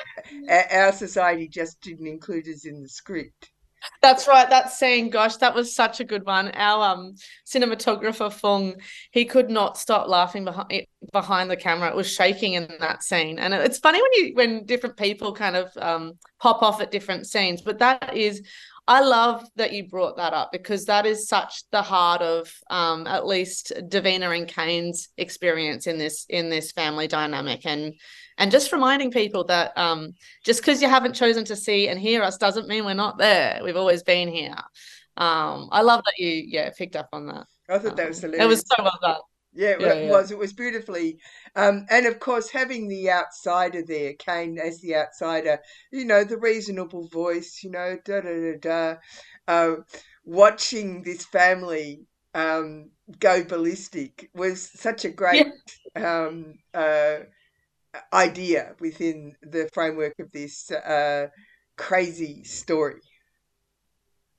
Our 0.71 0.91
society 0.91 1.47
just 1.47 1.81
didn't 1.81 2.07
include 2.07 2.47
us 2.47 2.65
in 2.65 2.81
the 2.83 2.89
script." 2.89 3.49
That's 4.01 4.27
right. 4.27 4.49
That 4.49 4.71
scene, 4.71 5.09
gosh, 5.09 5.37
that 5.37 5.55
was 5.55 5.75
such 5.75 5.99
a 5.99 6.03
good 6.03 6.25
one. 6.25 6.51
Our 6.51 6.93
um, 6.93 7.15
cinematographer 7.45 8.31
Fung, 8.31 8.75
he 9.11 9.25
could 9.25 9.49
not 9.49 9.77
stop 9.77 10.07
laughing 10.07 10.45
behind 10.45 10.85
behind 11.11 11.49
the 11.49 11.57
camera. 11.57 11.89
It 11.89 11.95
was 11.95 12.11
shaking 12.11 12.53
in 12.53 12.67
that 12.79 13.03
scene, 13.03 13.39
and 13.39 13.53
it's 13.53 13.79
funny 13.79 14.01
when 14.01 14.11
you 14.13 14.33
when 14.35 14.65
different 14.65 14.97
people 14.97 15.33
kind 15.33 15.55
of 15.55 15.71
um, 15.77 16.13
pop 16.39 16.61
off 16.61 16.81
at 16.81 16.91
different 16.91 17.27
scenes. 17.27 17.61
But 17.61 17.79
that 17.79 18.15
is, 18.15 18.41
I 18.87 19.01
love 19.01 19.45
that 19.55 19.71
you 19.71 19.87
brought 19.87 20.17
that 20.17 20.33
up 20.33 20.51
because 20.51 20.85
that 20.85 21.05
is 21.05 21.27
such 21.27 21.63
the 21.71 21.81
heart 21.81 22.21
of 22.21 22.53
um, 22.69 23.07
at 23.07 23.25
least 23.25 23.71
Davina 23.77 24.37
and 24.37 24.47
Kane's 24.47 25.07
experience 25.17 25.87
in 25.87 25.97
this 25.97 26.25
in 26.27 26.49
this 26.49 26.73
family 26.73 27.07
dynamic, 27.07 27.65
and 27.65 27.93
and 28.37 28.51
just 28.51 28.73
reminding 28.73 29.11
people 29.11 29.45
that 29.45 29.71
um, 29.77 30.13
just 30.43 30.59
because 30.61 30.81
you 30.81 30.89
haven't 30.89 31.13
chosen 31.13 31.45
to 31.45 31.55
see 31.55 31.87
and 31.87 31.99
hear 31.99 32.23
us 32.23 32.37
doesn't 32.37 32.67
mean 32.67 32.83
we're 32.83 32.93
not 32.93 33.17
there. 33.17 33.61
We've 33.63 33.77
always 33.77 34.03
been 34.03 34.27
here. 34.27 34.55
Um, 35.15 35.69
I 35.71 35.81
love 35.81 36.01
that 36.03 36.15
you 36.17 36.43
yeah 36.45 36.69
picked 36.77 36.97
up 36.97 37.07
on 37.13 37.27
that. 37.27 37.45
I 37.69 37.79
thought 37.79 37.95
that 37.95 38.09
was 38.09 38.19
hilarious. 38.19 38.41
Um, 38.41 38.45
it 38.45 38.49
was 38.49 38.63
so 38.67 38.83
well 38.83 38.99
done. 39.01 39.21
Yeah, 39.55 39.75
yeah, 39.79 39.93
it 39.93 40.09
was. 40.09 40.31
It 40.31 40.37
was 40.37 40.53
beautifully, 40.53 41.19
um, 41.55 41.85
and 41.89 42.05
of 42.05 42.19
course 42.19 42.49
having 42.49 42.87
the 42.87 43.11
outsider 43.11 43.83
there, 43.85 44.13
Kane 44.13 44.57
as 44.57 44.79
the 44.81 44.95
outsider, 44.95 45.59
you 45.91 46.05
know, 46.05 46.23
the 46.23 46.37
reasonable 46.37 47.07
voice, 47.07 47.61
you 47.63 47.69
know, 47.69 47.97
da 48.03 48.21
da 48.21 48.29
da 48.29 48.57
da, 48.59 48.95
uh, 49.47 49.75
watching 50.25 51.03
this 51.03 51.25
family 51.25 52.07
um, 52.33 52.89
go 53.19 53.43
ballistic 53.43 54.29
was 54.33 54.71
such 54.73 55.05
a 55.05 55.09
great 55.09 55.47
yeah. 55.95 56.25
um, 56.25 56.55
uh, 56.73 57.17
idea 58.11 58.75
within 58.79 59.35
the 59.41 59.69
framework 59.73 60.17
of 60.19 60.31
this 60.31 60.71
uh, 60.71 61.27
crazy 61.77 62.43
story. 62.43 63.01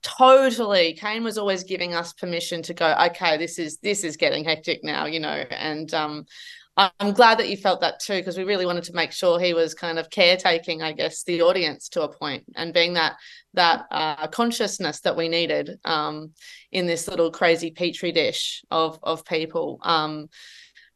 Totally. 0.05 0.93
Kane 0.93 1.25
was 1.25 1.39
always 1.39 1.65
giving 1.65 1.95
us 1.95 2.13
permission 2.13 2.63
to 2.63 2.75
go, 2.75 2.95
okay, 3.07 3.39
this 3.39 3.59
is 3.59 3.79
this 3.79 4.05
is 4.05 4.19
getting 4.19 4.45
hectic 4.45 4.85
now, 4.85 5.07
you 5.07 5.19
know. 5.19 5.45
And 5.51 5.93
um 5.95 6.27
I'm 6.77 7.13
glad 7.13 7.39
that 7.39 7.49
you 7.49 7.57
felt 7.57 7.81
that 7.83 8.01
too, 8.01 8.15
because 8.15 8.37
we 8.37 8.43
really 8.43 8.67
wanted 8.67 8.85
to 8.85 8.95
make 8.95 9.13
sure 9.13 9.39
he 9.39 9.55
was 9.55 9.75
kind 9.75 9.99
of 9.99 10.11
caretaking, 10.11 10.83
I 10.83 10.93
guess, 10.93 11.23
the 11.23 11.41
audience 11.43 11.89
to 11.91 12.03
a 12.03 12.13
point 12.13 12.45
and 12.57 12.75
being 12.75 12.95
that 12.95 13.15
that 13.55 13.87
uh, 13.93 14.27
consciousness 14.27 15.01
that 15.01 15.17
we 15.17 15.29
needed 15.29 15.79
um, 15.85 16.33
in 16.73 16.87
this 16.87 17.07
little 17.09 17.31
crazy 17.31 17.71
petri 17.71 18.13
dish 18.13 18.63
of 18.71 18.99
of 19.03 19.25
people. 19.25 19.79
Um, 19.83 20.29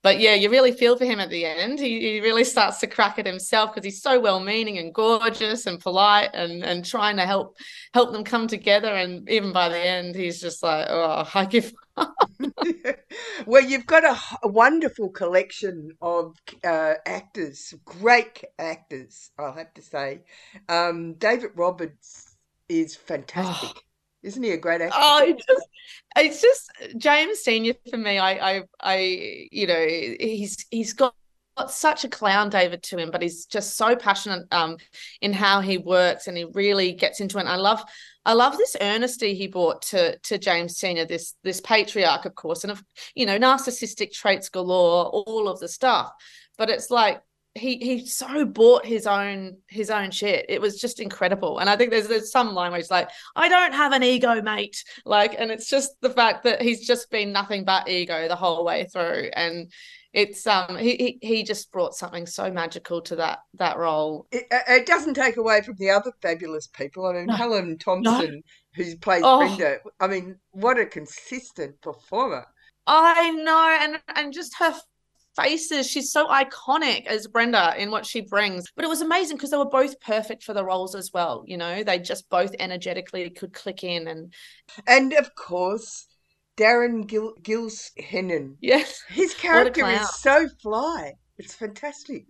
but 0.03 0.21
yeah, 0.21 0.35
you 0.35 0.51
really 0.51 0.73
feel 0.73 0.97
for 0.97 1.05
him 1.05 1.21
at 1.21 1.31
the 1.31 1.45
end. 1.45 1.79
He, 1.79 2.01
he 2.01 2.21
really 2.21 2.45
starts 2.45 2.79
to 2.81 2.87
crack 2.87 3.19
at 3.19 3.27
himself 3.27 3.75
because 3.75 3.85
he's 3.85 4.03
so 4.03 4.21
well-meaning 4.21 4.79
and 4.79 4.95
gorgeous 4.95 5.67
and 5.67 5.81
polite 5.81 6.31
and 6.35 6.65
and 6.65 6.85
trying 6.85 7.17
to 7.17 7.27
help 7.27 7.57
help 7.93 8.13
them 8.13 8.25
come 8.25 8.47
together. 8.47 8.95
And 8.95 9.29
even 9.29 9.53
by 9.53 9.69
the 9.69 9.79
end, 9.79 10.15
he's 10.15 10.41
just 10.41 10.63
like, 10.63 10.87
oh, 10.89 11.29
I 11.35 11.45
give 11.47 11.73
well, 13.47 13.63
you've 13.63 13.87
got 13.87 14.05
a, 14.05 14.17
a 14.43 14.49
wonderful 14.49 15.11
collection 15.11 15.91
of 16.01 16.37
uh, 16.65 16.95
actors, 17.07 17.75
great 17.85 18.45
actors, 18.59 19.31
I'll 19.39 19.53
have 19.53 19.75
to 19.75 19.83
say. 19.83 20.23
Um, 20.69 21.15
David 21.15 21.51
Roberts 21.57 22.37
is 22.69 22.95
fantastic. 22.95 23.71
Oh. 23.75 23.88
Isn't 24.23 24.43
he 24.43 24.51
a 24.51 24.57
great 24.57 24.81
actor? 24.81 24.97
Oh, 24.99 25.25
it 25.25 25.39
just, 25.47 25.69
it's 26.17 26.43
just 26.43 26.73
James 26.99 27.39
Senior 27.39 27.75
for 27.89 27.97
me. 27.97 28.19
I, 28.19 28.57
I, 28.57 28.63
I, 28.81 29.49
you 29.53 29.67
know, 29.67 29.87
he's 29.87 30.67
he's 30.71 30.93
got 30.93 31.15
got 31.57 31.71
such 31.73 32.05
a 32.05 32.09
clown 32.09 32.49
David 32.49 32.83
to 32.85 32.99
him, 32.99 33.11
but 33.11 33.21
he's 33.23 33.45
just 33.47 33.77
so 33.77 33.97
passionate 33.97 34.47
um 34.53 34.77
in 35.21 35.33
how 35.33 35.61
he 35.61 35.79
works 35.79 36.27
and 36.29 36.37
he 36.37 36.45
really 36.55 36.93
gets 36.93 37.21
into 37.21 37.39
it. 37.39 37.43
And 37.43 37.49
I 37.51 37.57
love 37.57 37.83
I 38.25 38.33
love 38.33 38.57
this 38.57 38.77
earnesty 38.81 39.35
he 39.35 39.47
brought 39.47 39.83
to 39.83 40.19
to 40.19 40.39
James 40.39 40.77
Senior, 40.77 41.05
this 41.05 41.35
this 41.45 41.61
patriarch, 41.61 42.25
of 42.25 42.35
course, 42.35 42.65
and 42.65 42.71
of 42.71 42.83
you 43.15 43.27
know, 43.27 43.39
narcissistic 43.39 44.13
traits 44.13 44.49
galore, 44.49 45.07
all 45.07 45.49
of 45.49 45.61
the 45.61 45.69
stuff. 45.69 46.11
But 46.57 46.71
it's 46.71 46.91
like 46.91 47.23
he 47.59 47.77
he 47.79 48.07
so 48.07 48.45
bought 48.45 48.87
his 48.87 49.07
own 49.07 49.59
his 49.69 49.91
own 49.91 50.11
shit. 50.11 50.47
It 50.49 50.61
was 50.61 50.81
just 50.81 51.01
incredible. 51.01 51.59
And 51.59 51.69
I 51.69 51.77
think 51.77 51.91
there's 51.91 52.09
there's 52.09 52.31
some 52.31 52.55
line 52.55 52.71
where 52.71 52.81
he's 52.81 52.91
like, 52.91 53.09
I 53.37 53.49
don't 53.49 53.75
have 53.75 53.93
an 53.93 54.03
ego, 54.03 54.41
mate. 54.41 54.83
Like, 55.05 55.35
and 55.39 55.51
it's 55.51 55.69
just 55.69 56.01
the 56.01 56.11
fact 56.11 56.45
that 56.45 56.63
he's 56.63 56.87
just 56.87 57.11
been 57.11 57.33
nothing 57.33 57.65
but 57.65 57.89
ego 57.89 58.29
the 58.29 58.37
whole 58.37 58.65
way 58.65 58.87
through. 58.87 59.31
And 59.35 59.71
it's 60.13 60.47
um 60.47 60.77
he 60.77 60.97
he 60.97 61.19
he 61.21 61.43
just 61.43 61.71
brought 61.71 61.95
something 61.95 62.27
so 62.27 62.51
magical 62.51 63.03
to 63.03 63.17
that 63.17 63.41
that 63.55 63.77
role. 63.77 64.27
It, 64.33 64.47
it 64.51 64.87
doesn't 64.87 65.15
take 65.15 65.37
away 65.37 65.61
from 65.61 65.77
the 65.77 65.91
other 65.91 66.13
fabulous 66.23 66.67
people. 66.67 67.07
I 67.07 67.13
mean, 67.13 67.27
no. 67.27 67.35
Helen 67.35 67.79
Thompson, 67.79 68.43
no. 68.77 68.85
who 68.85 68.97
plays 68.97 69.23
oh. 69.25 69.39
Brenda. 69.39 69.79
I 70.01 70.07
mean, 70.07 70.37
what 70.53 70.79
a 70.79 70.87
consistent 70.87 71.81
performer. 71.83 72.47
I 72.87 73.31
know, 73.31 73.79
and 73.81 74.01
and 74.17 74.33
just 74.33 74.57
her 74.59 74.75
faces. 75.39 75.89
She's 75.89 76.11
so 76.11 76.27
iconic 76.27 77.07
as 77.07 77.27
Brenda 77.27 77.75
in 77.79 77.91
what 77.91 78.05
she 78.05 78.21
brings. 78.21 78.65
But 78.75 78.85
it 78.85 78.89
was 78.89 79.01
amazing 79.01 79.37
because 79.37 79.51
they 79.51 79.57
were 79.57 79.65
both 79.65 79.99
perfect 80.01 80.43
for 80.43 80.55
the 80.55 80.65
roles 80.65 80.95
as 80.95 81.13
well. 81.13 81.45
You 81.47 81.57
know, 81.57 81.85
they 81.85 81.99
just 81.99 82.29
both 82.29 82.55
energetically 82.59 83.31
could 83.31 83.53
click 83.53 83.85
in 83.85 84.09
and 84.09 84.33
and 84.87 85.13
of 85.15 85.35
course. 85.35 86.07
Darren 86.59 87.07
Gil- 87.07 87.37
Gilshenan. 87.41 88.57
Yes. 88.61 89.05
His 89.09 89.33
character 89.33 89.89
is 89.89 90.13
so 90.17 90.49
fly. 90.61 91.13
It's 91.39 91.55
fantastic. 91.55 92.27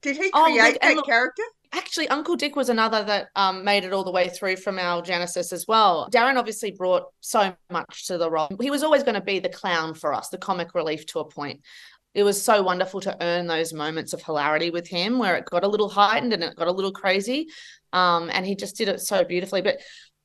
Did 0.00 0.16
he 0.16 0.30
create 0.30 0.32
oh, 0.34 0.78
that 0.80 0.94
look, 0.96 1.04
character? 1.04 1.42
Actually, 1.72 2.08
Uncle 2.08 2.36
Dick 2.36 2.56
was 2.56 2.70
another 2.70 3.04
that 3.04 3.28
um, 3.36 3.62
made 3.62 3.84
it 3.84 3.92
all 3.92 4.02
the 4.02 4.10
way 4.10 4.30
through 4.30 4.56
from 4.56 4.78
our 4.78 5.02
Genesis 5.02 5.52
as 5.52 5.66
well. 5.68 6.08
Darren 6.10 6.36
obviously 6.36 6.70
brought 6.70 7.04
so 7.20 7.54
much 7.70 8.06
to 8.06 8.16
the 8.16 8.30
role. 8.30 8.48
He 8.60 8.70
was 8.70 8.82
always 8.82 9.02
going 9.02 9.14
to 9.14 9.20
be 9.20 9.40
the 9.40 9.50
clown 9.50 9.92
for 9.92 10.14
us, 10.14 10.30
the 10.30 10.38
comic 10.38 10.74
relief 10.74 11.04
to 11.06 11.20
a 11.20 11.24
point 11.28 11.60
it 12.14 12.24
was 12.24 12.42
so 12.42 12.62
wonderful 12.62 13.00
to 13.02 13.16
earn 13.20 13.46
those 13.46 13.72
moments 13.72 14.12
of 14.12 14.22
hilarity 14.22 14.70
with 14.70 14.88
him 14.88 15.18
where 15.18 15.36
it 15.36 15.44
got 15.44 15.64
a 15.64 15.68
little 15.68 15.88
heightened 15.88 16.32
and 16.32 16.42
it 16.42 16.56
got 16.56 16.66
a 16.66 16.72
little 16.72 16.92
crazy. 16.92 17.48
Um, 17.92 18.30
and 18.32 18.44
he 18.44 18.56
just 18.56 18.76
did 18.76 18.88
it 18.88 19.00
so 19.00 19.24
beautifully. 19.24 19.62
But 19.62 19.80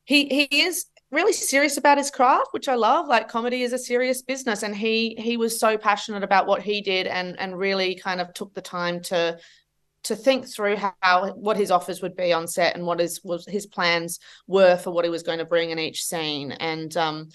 he 0.06 0.28
he 0.28 0.62
is 0.62 0.86
really 1.12 1.34
serious 1.34 1.78
about 1.78 1.98
his 1.98 2.10
craft, 2.10 2.48
which 2.52 2.68
I 2.68 2.76
love. 2.76 3.08
Like 3.08 3.28
comedy 3.28 3.62
is 3.62 3.74
a 3.74 3.78
serious 3.78 4.24
business. 4.24 4.64
And 4.64 4.76
he 4.76 5.16
he 5.20 5.38
was 5.38 5.60
so 5.60 5.78
passionate 5.78 6.24
about 6.24 6.48
what 6.48 6.62
he 6.62 6.82
did 6.82 7.06
and 7.08 7.40
and 7.40 7.58
really 7.58 7.96
kind 7.96 8.20
of 8.20 8.34
took 8.34 8.54
the 8.54 8.62
time 8.62 9.02
to 9.04 9.38
to 10.06 10.16
think 10.16 10.48
through 10.48 10.78
how 10.78 11.34
what 11.34 11.58
his 11.58 11.72
offers 11.72 12.02
would 12.02 12.16
be 12.16 12.32
on 12.32 12.48
set 12.48 12.76
and 12.76 12.86
what 12.86 13.00
his 13.00 13.22
was 13.24 13.46
his 13.48 13.66
plans 13.66 14.20
were 14.48 14.78
for 14.78 14.92
what 14.92 15.06
he 15.06 15.12
was 15.12 15.24
going 15.24 15.40
to 15.40 15.46
bring 15.46 15.72
in 15.72 15.80
each 15.80 16.04
scene. 16.04 16.52
And 16.54 16.96
um, 16.96 17.30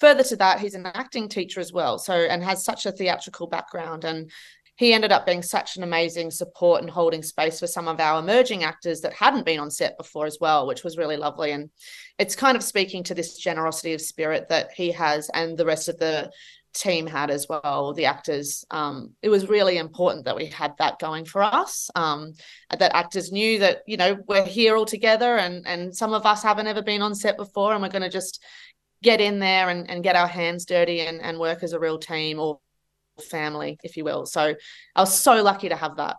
further 0.00 0.22
to 0.24 0.36
that, 0.36 0.60
he's 0.60 0.74
an 0.74 0.86
acting 0.86 1.28
teacher 1.28 1.60
as 1.60 1.72
well, 1.72 1.98
so 1.98 2.14
and 2.14 2.42
has 2.42 2.64
such 2.64 2.86
a 2.86 2.92
theatrical 2.92 3.46
background 3.46 4.04
and 4.04 4.30
he 4.76 4.92
ended 4.92 5.12
up 5.12 5.26
being 5.26 5.42
such 5.42 5.76
an 5.76 5.82
amazing 5.82 6.30
support 6.30 6.80
and 6.80 6.90
holding 6.90 7.22
space 7.22 7.60
for 7.60 7.66
some 7.66 7.88
of 7.88 8.00
our 8.00 8.18
emerging 8.18 8.64
actors 8.64 9.00
that 9.02 9.12
hadn't 9.12 9.44
been 9.44 9.60
on 9.60 9.70
set 9.70 9.98
before 9.98 10.26
as 10.26 10.38
well, 10.40 10.66
which 10.66 10.82
was 10.82 10.96
really 10.96 11.16
lovely. 11.16 11.52
And 11.52 11.70
it's 12.18 12.34
kind 12.34 12.56
of 12.56 12.62
speaking 12.62 13.02
to 13.04 13.14
this 13.14 13.36
generosity 13.36 13.92
of 13.92 14.00
spirit 14.00 14.48
that 14.48 14.72
he 14.72 14.90
has 14.92 15.30
and 15.34 15.58
the 15.58 15.66
rest 15.66 15.88
of 15.88 15.98
the 15.98 16.30
team 16.74 17.06
had 17.06 17.30
as 17.30 17.46
well, 17.48 17.92
the 17.94 18.06
actors. 18.06 18.64
Um, 18.70 19.12
it 19.22 19.28
was 19.28 19.48
really 19.48 19.78
important 19.78 20.24
that 20.24 20.36
we 20.36 20.46
had 20.46 20.74
that 20.78 20.98
going 20.98 21.24
for 21.24 21.42
us. 21.42 21.90
Um, 21.94 22.32
that 22.70 22.94
actors 22.94 23.32
knew 23.32 23.58
that 23.60 23.82
you 23.86 23.96
know 23.96 24.18
we're 24.26 24.44
here 24.44 24.76
all 24.76 24.86
together, 24.86 25.36
and 25.36 25.66
and 25.66 25.94
some 25.94 26.12
of 26.12 26.26
us 26.26 26.42
haven't 26.42 26.66
ever 26.66 26.82
been 26.82 27.02
on 27.02 27.14
set 27.14 27.36
before, 27.36 27.72
and 27.72 27.82
we're 27.82 27.88
going 27.88 28.02
to 28.02 28.08
just 28.10 28.42
get 29.02 29.20
in 29.20 29.38
there 29.38 29.68
and, 29.68 29.90
and 29.90 30.04
get 30.04 30.16
our 30.16 30.28
hands 30.28 30.64
dirty 30.64 31.00
and, 31.00 31.20
and 31.20 31.38
work 31.38 31.62
as 31.62 31.72
a 31.72 31.80
real 31.80 31.98
team 31.98 32.38
or 32.38 32.60
family, 33.20 33.78
if 33.82 33.96
you 33.96 34.04
will. 34.04 34.26
So 34.26 34.54
I 34.94 35.00
was 35.00 35.18
so 35.18 35.42
lucky 35.42 35.68
to 35.68 35.76
have 35.76 35.96
that. 35.96 36.16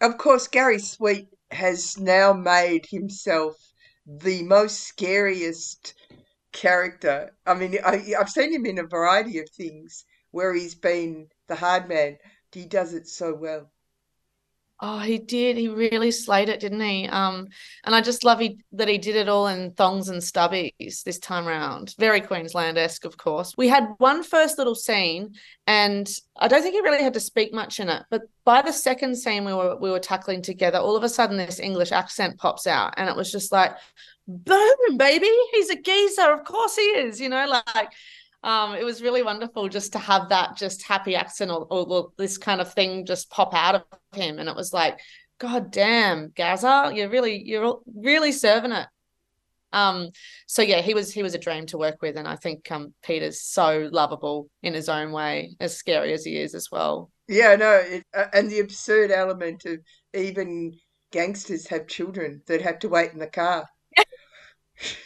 Of 0.00 0.18
course, 0.18 0.46
Gary 0.46 0.78
Sweet 0.78 1.28
has 1.50 1.98
now 1.98 2.32
made 2.32 2.86
himself 2.86 3.54
the 4.06 4.42
most 4.42 4.84
scariest 4.84 5.94
character. 6.56 7.36
I 7.46 7.54
mean, 7.54 7.78
I, 7.84 8.14
I've 8.18 8.30
seen 8.30 8.52
him 8.52 8.66
in 8.66 8.78
a 8.78 8.84
variety 8.86 9.38
of 9.38 9.48
things 9.50 10.04
where 10.32 10.54
he's 10.54 10.74
been 10.74 11.28
the 11.48 11.56
hard 11.56 11.88
man. 11.88 12.18
He 12.52 12.66
does 12.66 12.94
it 12.94 13.06
so 13.08 13.34
well. 13.34 13.70
Oh, 14.78 14.98
he 14.98 15.18
did. 15.18 15.56
He 15.56 15.68
really 15.68 16.10
slayed 16.10 16.50
it, 16.50 16.60
didn't 16.60 16.82
he? 16.82 17.08
Um, 17.08 17.48
and 17.84 17.94
I 17.94 18.02
just 18.02 18.24
love 18.24 18.40
he, 18.40 18.58
that 18.72 18.88
he 18.88 18.98
did 18.98 19.16
it 19.16 19.28
all 19.28 19.46
in 19.46 19.70
thongs 19.70 20.10
and 20.10 20.20
stubbies 20.20 21.02
this 21.02 21.18
time 21.18 21.48
around. 21.48 21.94
Very 21.98 22.20
Queensland 22.20 22.76
esque, 22.76 23.06
of 23.06 23.16
course. 23.16 23.54
We 23.56 23.68
had 23.68 23.94
one 23.96 24.22
first 24.22 24.58
little 24.58 24.74
scene, 24.74 25.34
and 25.66 26.06
I 26.36 26.48
don't 26.48 26.60
think 26.60 26.74
he 26.74 26.82
really 26.82 27.02
had 27.02 27.14
to 27.14 27.20
speak 27.20 27.54
much 27.54 27.80
in 27.80 27.88
it. 27.88 28.02
But 28.10 28.22
by 28.44 28.60
the 28.60 28.72
second 28.72 29.16
scene 29.16 29.46
we 29.46 29.54
were 29.54 29.76
we 29.76 29.90
were 29.90 29.98
tackling 29.98 30.42
together, 30.42 30.78
all 30.78 30.94
of 30.94 31.04
a 31.04 31.08
sudden 31.08 31.38
this 31.38 31.58
English 31.58 31.90
accent 31.90 32.36
pops 32.36 32.66
out, 32.66 32.92
and 32.98 33.08
it 33.08 33.16
was 33.16 33.32
just 33.32 33.52
like, 33.52 33.76
boom, 34.28 34.96
baby, 34.98 35.30
he's 35.52 35.70
a 35.70 35.80
geezer. 35.80 36.34
Of 36.34 36.44
course 36.44 36.76
he 36.76 36.82
is. 36.82 37.18
You 37.18 37.30
know, 37.30 37.46
like 37.46 37.92
um, 38.42 38.74
it 38.74 38.84
was 38.84 39.02
really 39.02 39.22
wonderful 39.22 39.68
just 39.68 39.92
to 39.92 39.98
have 39.98 40.28
that 40.28 40.56
just 40.56 40.82
happy 40.82 41.16
accent 41.16 41.50
or, 41.50 41.66
or, 41.70 42.12
this 42.16 42.38
kind 42.38 42.60
of 42.60 42.72
thing 42.72 43.04
just 43.04 43.30
pop 43.30 43.54
out 43.54 43.74
of 43.74 43.82
him. 44.12 44.38
And 44.38 44.48
it 44.48 44.54
was 44.54 44.72
like, 44.72 45.00
God 45.38 45.70
damn, 45.70 46.30
Gazza, 46.30 46.92
you're 46.94 47.08
really, 47.08 47.42
you're 47.42 47.80
really 47.94 48.32
serving 48.32 48.72
it. 48.72 48.86
Um, 49.72 50.10
so 50.46 50.62
yeah, 50.62 50.80
he 50.80 50.94
was 50.94 51.12
he 51.12 51.22
was 51.22 51.34
a 51.34 51.38
dream 51.38 51.66
to 51.66 51.78
work 51.78 52.00
with, 52.00 52.16
and 52.16 52.26
I 52.26 52.36
think 52.36 52.70
um, 52.70 52.94
Peter's 53.04 53.42
so 53.42 53.88
lovable 53.92 54.48
in 54.62 54.72
his 54.72 54.88
own 54.88 55.12
way, 55.12 55.54
as 55.60 55.76
scary 55.76 56.12
as 56.12 56.24
he 56.24 56.38
is 56.38 56.54
as 56.54 56.70
well. 56.70 57.10
Yeah, 57.28 57.56
no, 57.56 57.72
it, 57.72 58.04
uh, 58.14 58.26
and 58.32 58.48
the 58.48 58.60
absurd 58.60 59.10
element 59.10 59.66
of 59.66 59.80
even 60.14 60.78
gangsters 61.12 61.66
have 61.66 61.88
children 61.88 62.42
that 62.46 62.62
have 62.62 62.78
to 62.80 62.88
wait 62.88 63.12
in 63.12 63.18
the 63.18 63.26
car 63.26 63.68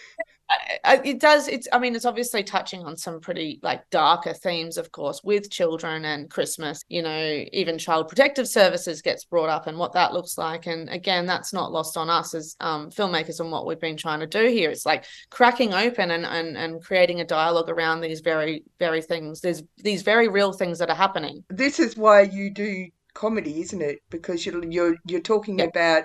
it 1.05 1.21
does 1.21 1.49
it's 1.49 1.69
i 1.73 1.79
mean 1.79 1.95
it's 1.95 2.05
obviously 2.05 2.43
touching 2.43 2.85
on 2.85 2.97
some 2.97 3.21
pretty 3.21 3.59
like 3.63 3.89
darker 3.91 4.33
themes 4.33 4.77
of 4.77 4.91
course 4.93 5.21
with 5.25 5.51
children 5.51 6.05
and 6.05 6.31
christmas 6.31 6.83
you 6.89 7.03
know 7.03 7.45
even 7.53 7.79
child 7.79 8.09
protective 8.09 8.49
services 8.49 9.03
gets 9.03 9.25
brought 9.25 9.49
up 9.49 9.67
and 9.67 9.79
what 9.79 9.93
that 9.93 10.13
looks 10.13 10.37
like. 10.37 10.67
And 10.67 10.89
again 10.89 11.27
that's 11.27 11.53
not 11.53 11.73
lost 11.73 11.97
on 11.97 12.11
us 12.11 12.35
as 12.35 12.57
um, 12.61 12.91
filmmakers 12.91 13.41
and 13.41 13.51
what 13.51 13.67
we've 13.67 13.81
been 13.81 13.97
trying 13.97 14.21
to 14.21 14.27
do 14.27 14.47
here. 14.47 14.71
It's 14.71 14.87
like 14.87 15.05
cracking 15.31 15.73
open 15.73 16.11
and 16.11 16.27
and, 16.27 16.57
and 16.57 16.83
creating 16.83 17.21
a 17.21 17.25
dialogue 17.25 17.71
around 17.71 18.01
these 18.01 18.21
very 18.21 18.65
very 18.79 19.03
things. 19.03 19.41
There's 19.41 19.63
these 19.79 20.03
very 20.03 20.29
real 20.29 20.53
things 20.53 20.79
that 20.79 20.91
are 20.91 20.97
happening. 20.97 21.45
This 21.49 21.79
is 21.79 21.97
why 21.97 22.23
you 22.23 22.51
do 22.51 22.87
comedy 23.15 23.61
isn't 23.61 23.83
it? 23.83 24.01
Because 24.11 24.45
you're 24.45 24.65
you're, 24.65 24.97
you're 25.07 25.21
talking 25.21 25.59
yep. 25.59 25.71
about 25.71 26.05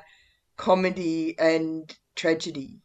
comedy 0.57 1.35
and 1.37 1.93
tragedy 2.15 2.79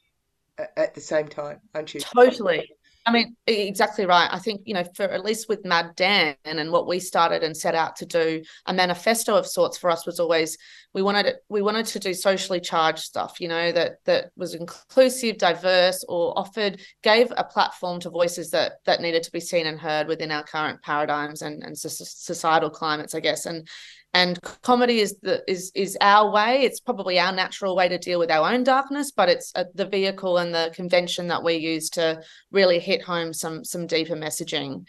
at 0.77 0.94
the 0.94 1.01
same 1.01 1.29
time, 1.29 1.61
aren't 1.75 1.94
you? 1.94 2.01
Totally. 2.01 2.68
I 3.07 3.12
mean, 3.12 3.35
exactly 3.46 4.05
right. 4.05 4.29
I 4.31 4.38
think, 4.38 4.61
you 4.66 4.75
know, 4.75 4.85
for 4.94 5.05
at 5.05 5.25
least 5.25 5.49
with 5.49 5.64
Mad 5.64 5.96
Dan 5.96 6.37
and 6.44 6.70
what 6.70 6.87
we 6.87 7.01
started 7.01 7.42
and 7.42 7.57
set 7.57 7.75
out 7.75 7.96
to 7.96 8.07
do, 8.07 8.42
a 8.66 8.75
manifesto 8.75 9.35
of 9.37 9.46
sorts 9.46 9.79
for 9.79 9.88
us 9.90 10.05
was 10.05 10.20
always 10.20 10.59
we 10.92 11.03
wanted 11.03 11.27
it, 11.27 11.37
we 11.49 11.62
wanted 11.62 11.87
to 11.87 11.99
do 11.99 12.12
socially 12.12 12.61
charged 12.61 12.99
stuff, 12.99 13.40
you 13.40 13.49
know, 13.49 13.73
that 13.73 14.05
that 14.05 14.33
was 14.37 14.55
inclusive, 14.55 15.38
diverse, 15.38 16.05
or 16.09 16.38
offered 16.38 16.81
gave 17.03 17.33
a 17.37 17.44
platform 17.44 18.01
to 18.01 18.11
voices 18.11 18.51
that 18.51 18.75
that 18.85 19.01
needed 19.01 19.23
to 19.23 19.33
be 19.33 19.40
seen 19.40 19.66
and 19.66 19.81
heard 19.81 20.07
within 20.07 20.31
our 20.31 20.42
current 20.42 20.83
paradigms 20.83 21.42
and, 21.42 21.62
and 21.62 21.79
societal 21.79 22.70
climates, 22.70 23.14
I 23.14 23.20
guess. 23.20 23.46
And 23.46 23.66
and 24.12 24.40
comedy 24.62 25.01
is 25.01 25.18
the 25.23 25.42
is 25.49 25.70
is 25.75 25.96
our 26.01 26.31
way. 26.33 26.62
It's 26.62 26.81
probably 26.81 27.18
our 27.18 27.33
natural 27.33 27.77
way 27.77 27.88
to 27.88 27.99
deal 27.99 28.18
with 28.18 28.31
our 28.31 28.53
own 28.53 28.64
darkness 28.64 29.12
but 29.12 29.29
it's 29.29 29.53
uh, 29.55 29.64
the 29.75 29.87
vehicle 29.87 30.38
and 30.38 30.55
the 30.55 30.73
convention 30.75 31.29
that 31.29 31.44
we 31.44 31.55
use 31.55 31.90
to 31.90 32.23
really 32.51 32.81
hit 32.81 33.03
home 33.03 33.33
some 33.33 33.64
some 33.64 33.87
deeper 33.87 34.16
messaging. 34.16 34.87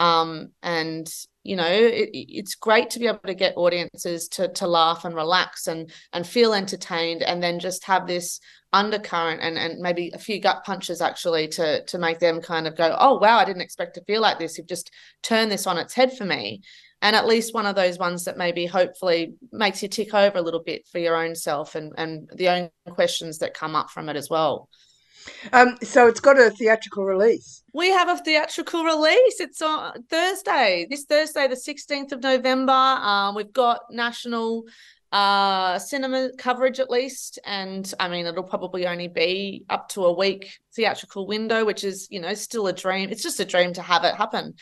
Um, 0.00 0.50
and 0.62 1.08
you 1.44 1.54
know 1.54 1.68
it, 1.68 2.10
it's 2.12 2.56
great 2.56 2.90
to 2.90 2.98
be 2.98 3.06
able 3.06 3.20
to 3.26 3.34
get 3.34 3.56
audiences 3.56 4.26
to 4.28 4.48
to 4.54 4.66
laugh 4.66 5.04
and 5.04 5.14
relax 5.14 5.68
and 5.68 5.92
and 6.12 6.26
feel 6.26 6.52
entertained 6.52 7.22
and 7.22 7.40
then 7.40 7.60
just 7.60 7.84
have 7.84 8.06
this 8.06 8.40
undercurrent 8.72 9.40
and 9.40 9.56
and 9.56 9.78
maybe 9.78 10.10
a 10.14 10.18
few 10.18 10.40
gut 10.40 10.64
punches 10.64 11.00
actually 11.00 11.46
to 11.46 11.84
to 11.84 11.98
make 11.98 12.18
them 12.18 12.40
kind 12.40 12.66
of 12.66 12.76
go 12.76 12.96
oh 12.98 13.18
wow 13.18 13.38
i 13.38 13.44
didn't 13.44 13.62
expect 13.62 13.94
to 13.94 14.04
feel 14.04 14.20
like 14.20 14.38
this. 14.38 14.58
You've 14.58 14.66
just 14.66 14.90
turned 15.22 15.52
this 15.52 15.66
on 15.66 15.78
its 15.78 15.94
head 15.94 16.16
for 16.16 16.24
me 16.24 16.62
and 17.04 17.14
at 17.14 17.26
least 17.26 17.52
one 17.52 17.66
of 17.66 17.76
those 17.76 17.98
ones 17.98 18.24
that 18.24 18.38
maybe 18.38 18.64
hopefully 18.64 19.34
makes 19.52 19.82
you 19.82 19.88
tick 19.88 20.14
over 20.14 20.38
a 20.38 20.42
little 20.42 20.62
bit 20.62 20.88
for 20.90 20.98
your 20.98 21.14
own 21.14 21.34
self 21.34 21.74
and 21.74 21.92
and 21.98 22.30
the 22.34 22.48
own 22.48 22.70
questions 22.88 23.38
that 23.38 23.52
come 23.52 23.76
up 23.76 23.90
from 23.90 24.08
it 24.08 24.16
as 24.16 24.30
well. 24.30 24.68
Um, 25.52 25.76
so 25.82 26.06
it's 26.06 26.20
got 26.20 26.38
a 26.38 26.50
theatrical 26.50 27.04
release. 27.04 27.62
We 27.74 27.90
have 27.90 28.08
a 28.08 28.16
theatrical 28.16 28.84
release. 28.84 29.40
It's 29.40 29.60
on 29.60 30.02
Thursday, 30.10 30.86
this 30.88 31.04
Thursday, 31.04 31.46
the 31.46 31.56
16th 31.56 32.12
of 32.12 32.22
November. 32.22 32.72
Um, 32.72 33.34
we've 33.34 33.52
got 33.52 33.80
national 33.90 34.64
uh, 35.12 35.78
cinema 35.78 36.30
coverage 36.36 36.80
at 36.80 36.90
least. 36.90 37.38
And 37.46 37.90
I 38.00 38.08
mean, 38.08 38.26
it'll 38.26 38.42
probably 38.42 38.86
only 38.86 39.08
be 39.08 39.64
up 39.70 39.88
to 39.90 40.04
a 40.04 40.12
week 40.12 40.58
theatrical 40.74 41.26
window, 41.26 41.64
which 41.64 41.84
is, 41.84 42.08
you 42.10 42.20
know, 42.20 42.34
still 42.34 42.66
a 42.66 42.72
dream. 42.72 43.10
It's 43.10 43.22
just 43.22 43.40
a 43.40 43.44
dream 43.44 43.72
to 43.74 43.82
have 43.82 44.04
it 44.04 44.16
happen. 44.16 44.54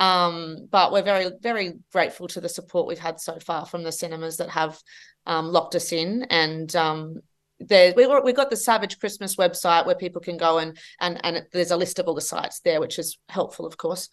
Um, 0.00 0.68
but 0.70 0.92
we're 0.92 1.02
very, 1.02 1.30
very 1.40 1.74
grateful 1.92 2.28
to 2.28 2.40
the 2.40 2.48
support 2.48 2.86
we've 2.86 2.98
had 2.98 3.20
so 3.20 3.38
far 3.40 3.66
from 3.66 3.82
the 3.82 3.92
cinemas 3.92 4.36
that 4.36 4.50
have 4.50 4.78
um, 5.26 5.48
locked 5.48 5.74
us 5.74 5.92
in. 5.92 6.24
And 6.30 6.74
um, 6.76 7.20
we 7.60 7.92
we 7.96 8.32
got 8.32 8.50
the 8.50 8.56
Savage 8.56 8.98
Christmas 8.98 9.36
website 9.36 9.86
where 9.86 9.96
people 9.96 10.20
can 10.20 10.36
go 10.36 10.58
and 10.58 10.78
and 11.00 11.20
and 11.24 11.46
there's 11.52 11.72
a 11.72 11.76
list 11.76 11.98
of 11.98 12.06
all 12.06 12.14
the 12.14 12.20
sites 12.20 12.60
there, 12.60 12.80
which 12.80 12.98
is 12.98 13.18
helpful, 13.28 13.66
of 13.66 13.76
course. 13.76 14.08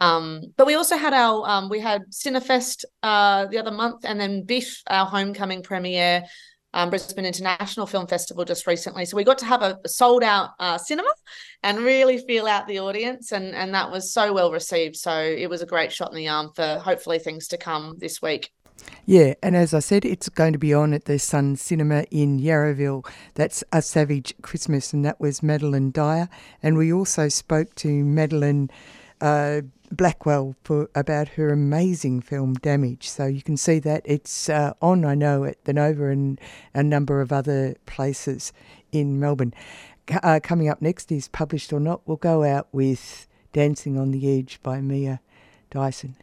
Um, 0.00 0.42
but 0.56 0.66
we 0.66 0.74
also 0.74 0.96
had 0.96 1.12
our 1.12 1.48
um, 1.48 1.68
we 1.68 1.80
had 1.80 2.02
Cinefest 2.10 2.84
uh, 3.02 3.46
the 3.46 3.58
other 3.58 3.70
month, 3.70 4.04
and 4.04 4.20
then 4.20 4.44
Biff, 4.44 4.82
our 4.86 5.06
homecoming 5.06 5.62
premiere 5.62 6.24
um, 6.76 6.90
Brisbane 6.90 7.24
International 7.24 7.86
Film 7.86 8.06
Festival 8.06 8.44
just 8.44 8.66
recently. 8.66 9.06
So 9.06 9.16
we 9.16 9.24
got 9.24 9.38
to 9.38 9.46
have 9.46 9.62
a, 9.62 9.78
sold 9.86 10.22
out 10.22 10.50
uh, 10.60 10.76
cinema 10.76 11.08
and 11.62 11.78
really 11.78 12.18
feel 12.18 12.46
out 12.46 12.68
the 12.68 12.80
audience, 12.80 13.32
and 13.32 13.54
and 13.54 13.74
that 13.74 13.90
was 13.90 14.12
so 14.12 14.32
well 14.34 14.52
received. 14.52 14.94
So 14.94 15.18
it 15.18 15.48
was 15.48 15.62
a 15.62 15.66
great 15.66 15.90
shot 15.90 16.10
in 16.10 16.16
the 16.16 16.28
arm 16.28 16.50
for 16.54 16.78
hopefully 16.78 17.18
things 17.18 17.48
to 17.48 17.56
come 17.56 17.96
this 17.98 18.20
week. 18.20 18.52
Yeah, 19.06 19.32
and 19.42 19.56
as 19.56 19.72
I 19.72 19.78
said, 19.78 20.04
it's 20.04 20.28
going 20.28 20.52
to 20.52 20.58
be 20.58 20.74
on 20.74 20.92
at 20.92 21.06
the 21.06 21.18
Sun 21.18 21.56
Cinema 21.56 22.04
in 22.10 22.38
Yarraville. 22.38 23.08
That's 23.34 23.64
A 23.72 23.80
Savage 23.80 24.34
Christmas, 24.42 24.92
and 24.92 25.02
that 25.02 25.18
was 25.18 25.42
Madeline 25.42 25.92
Dyer. 25.92 26.28
And 26.62 26.76
we 26.76 26.92
also 26.92 27.28
spoke 27.30 27.74
to 27.76 27.88
Madeline 27.88 28.68
uh, 29.22 29.62
Blackwell 29.90 30.54
for 30.62 30.90
about 30.94 31.28
her 31.30 31.50
amazing 31.50 32.20
film 32.20 32.54
Damage. 32.54 33.08
So 33.08 33.26
you 33.26 33.42
can 33.42 33.56
see 33.56 33.78
that 33.80 34.02
it's 34.04 34.48
uh, 34.48 34.72
on, 34.80 35.04
I 35.04 35.14
know, 35.14 35.44
at 35.44 35.64
the 35.64 35.72
Nova 35.72 36.06
and 36.10 36.40
a 36.74 36.82
number 36.82 37.20
of 37.20 37.32
other 37.32 37.76
places 37.86 38.52
in 38.92 39.20
Melbourne. 39.20 39.54
Uh, 40.22 40.40
coming 40.42 40.68
up 40.68 40.80
next 40.80 41.10
is 41.10 41.28
Published 41.28 41.72
or 41.72 41.80
Not. 41.80 42.00
We'll 42.06 42.16
go 42.16 42.44
out 42.44 42.68
with 42.72 43.26
Dancing 43.52 43.98
on 43.98 44.10
the 44.10 44.38
Edge 44.38 44.60
by 44.62 44.80
Mia 44.80 45.20
Dyson. 45.70 46.16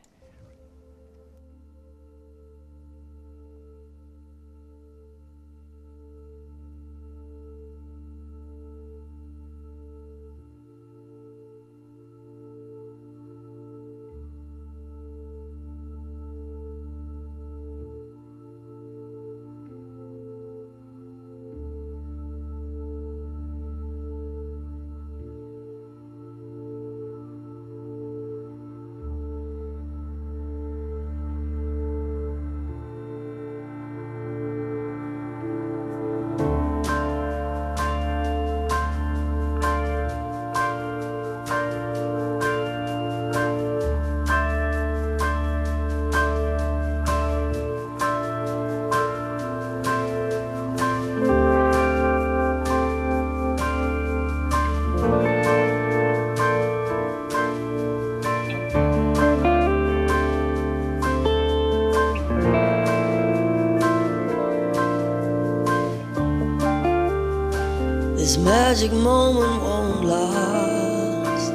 Magic 68.37 68.91
moment 68.91 69.61
won't 69.61 70.05
last. 70.05 71.53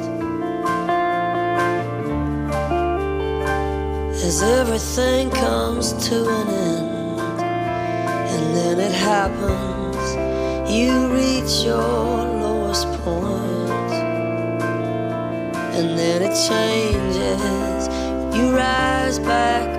As 4.23 4.43
everything 4.43 5.29
comes 5.31 5.93
to 6.07 6.29
an 6.29 6.47
end, 6.47 7.39
and 8.33 8.55
then 8.55 8.79
it 8.79 8.91
happens, 8.91 10.05
you 10.71 11.07
reach 11.11 11.63
your 11.65 11.77
lowest 12.43 12.87
point, 13.03 13.91
and 15.77 15.97
then 15.97 16.21
it 16.21 16.35
changes, 16.47 17.87
you 18.35 18.55
rise 18.55 19.19
back 19.19 19.78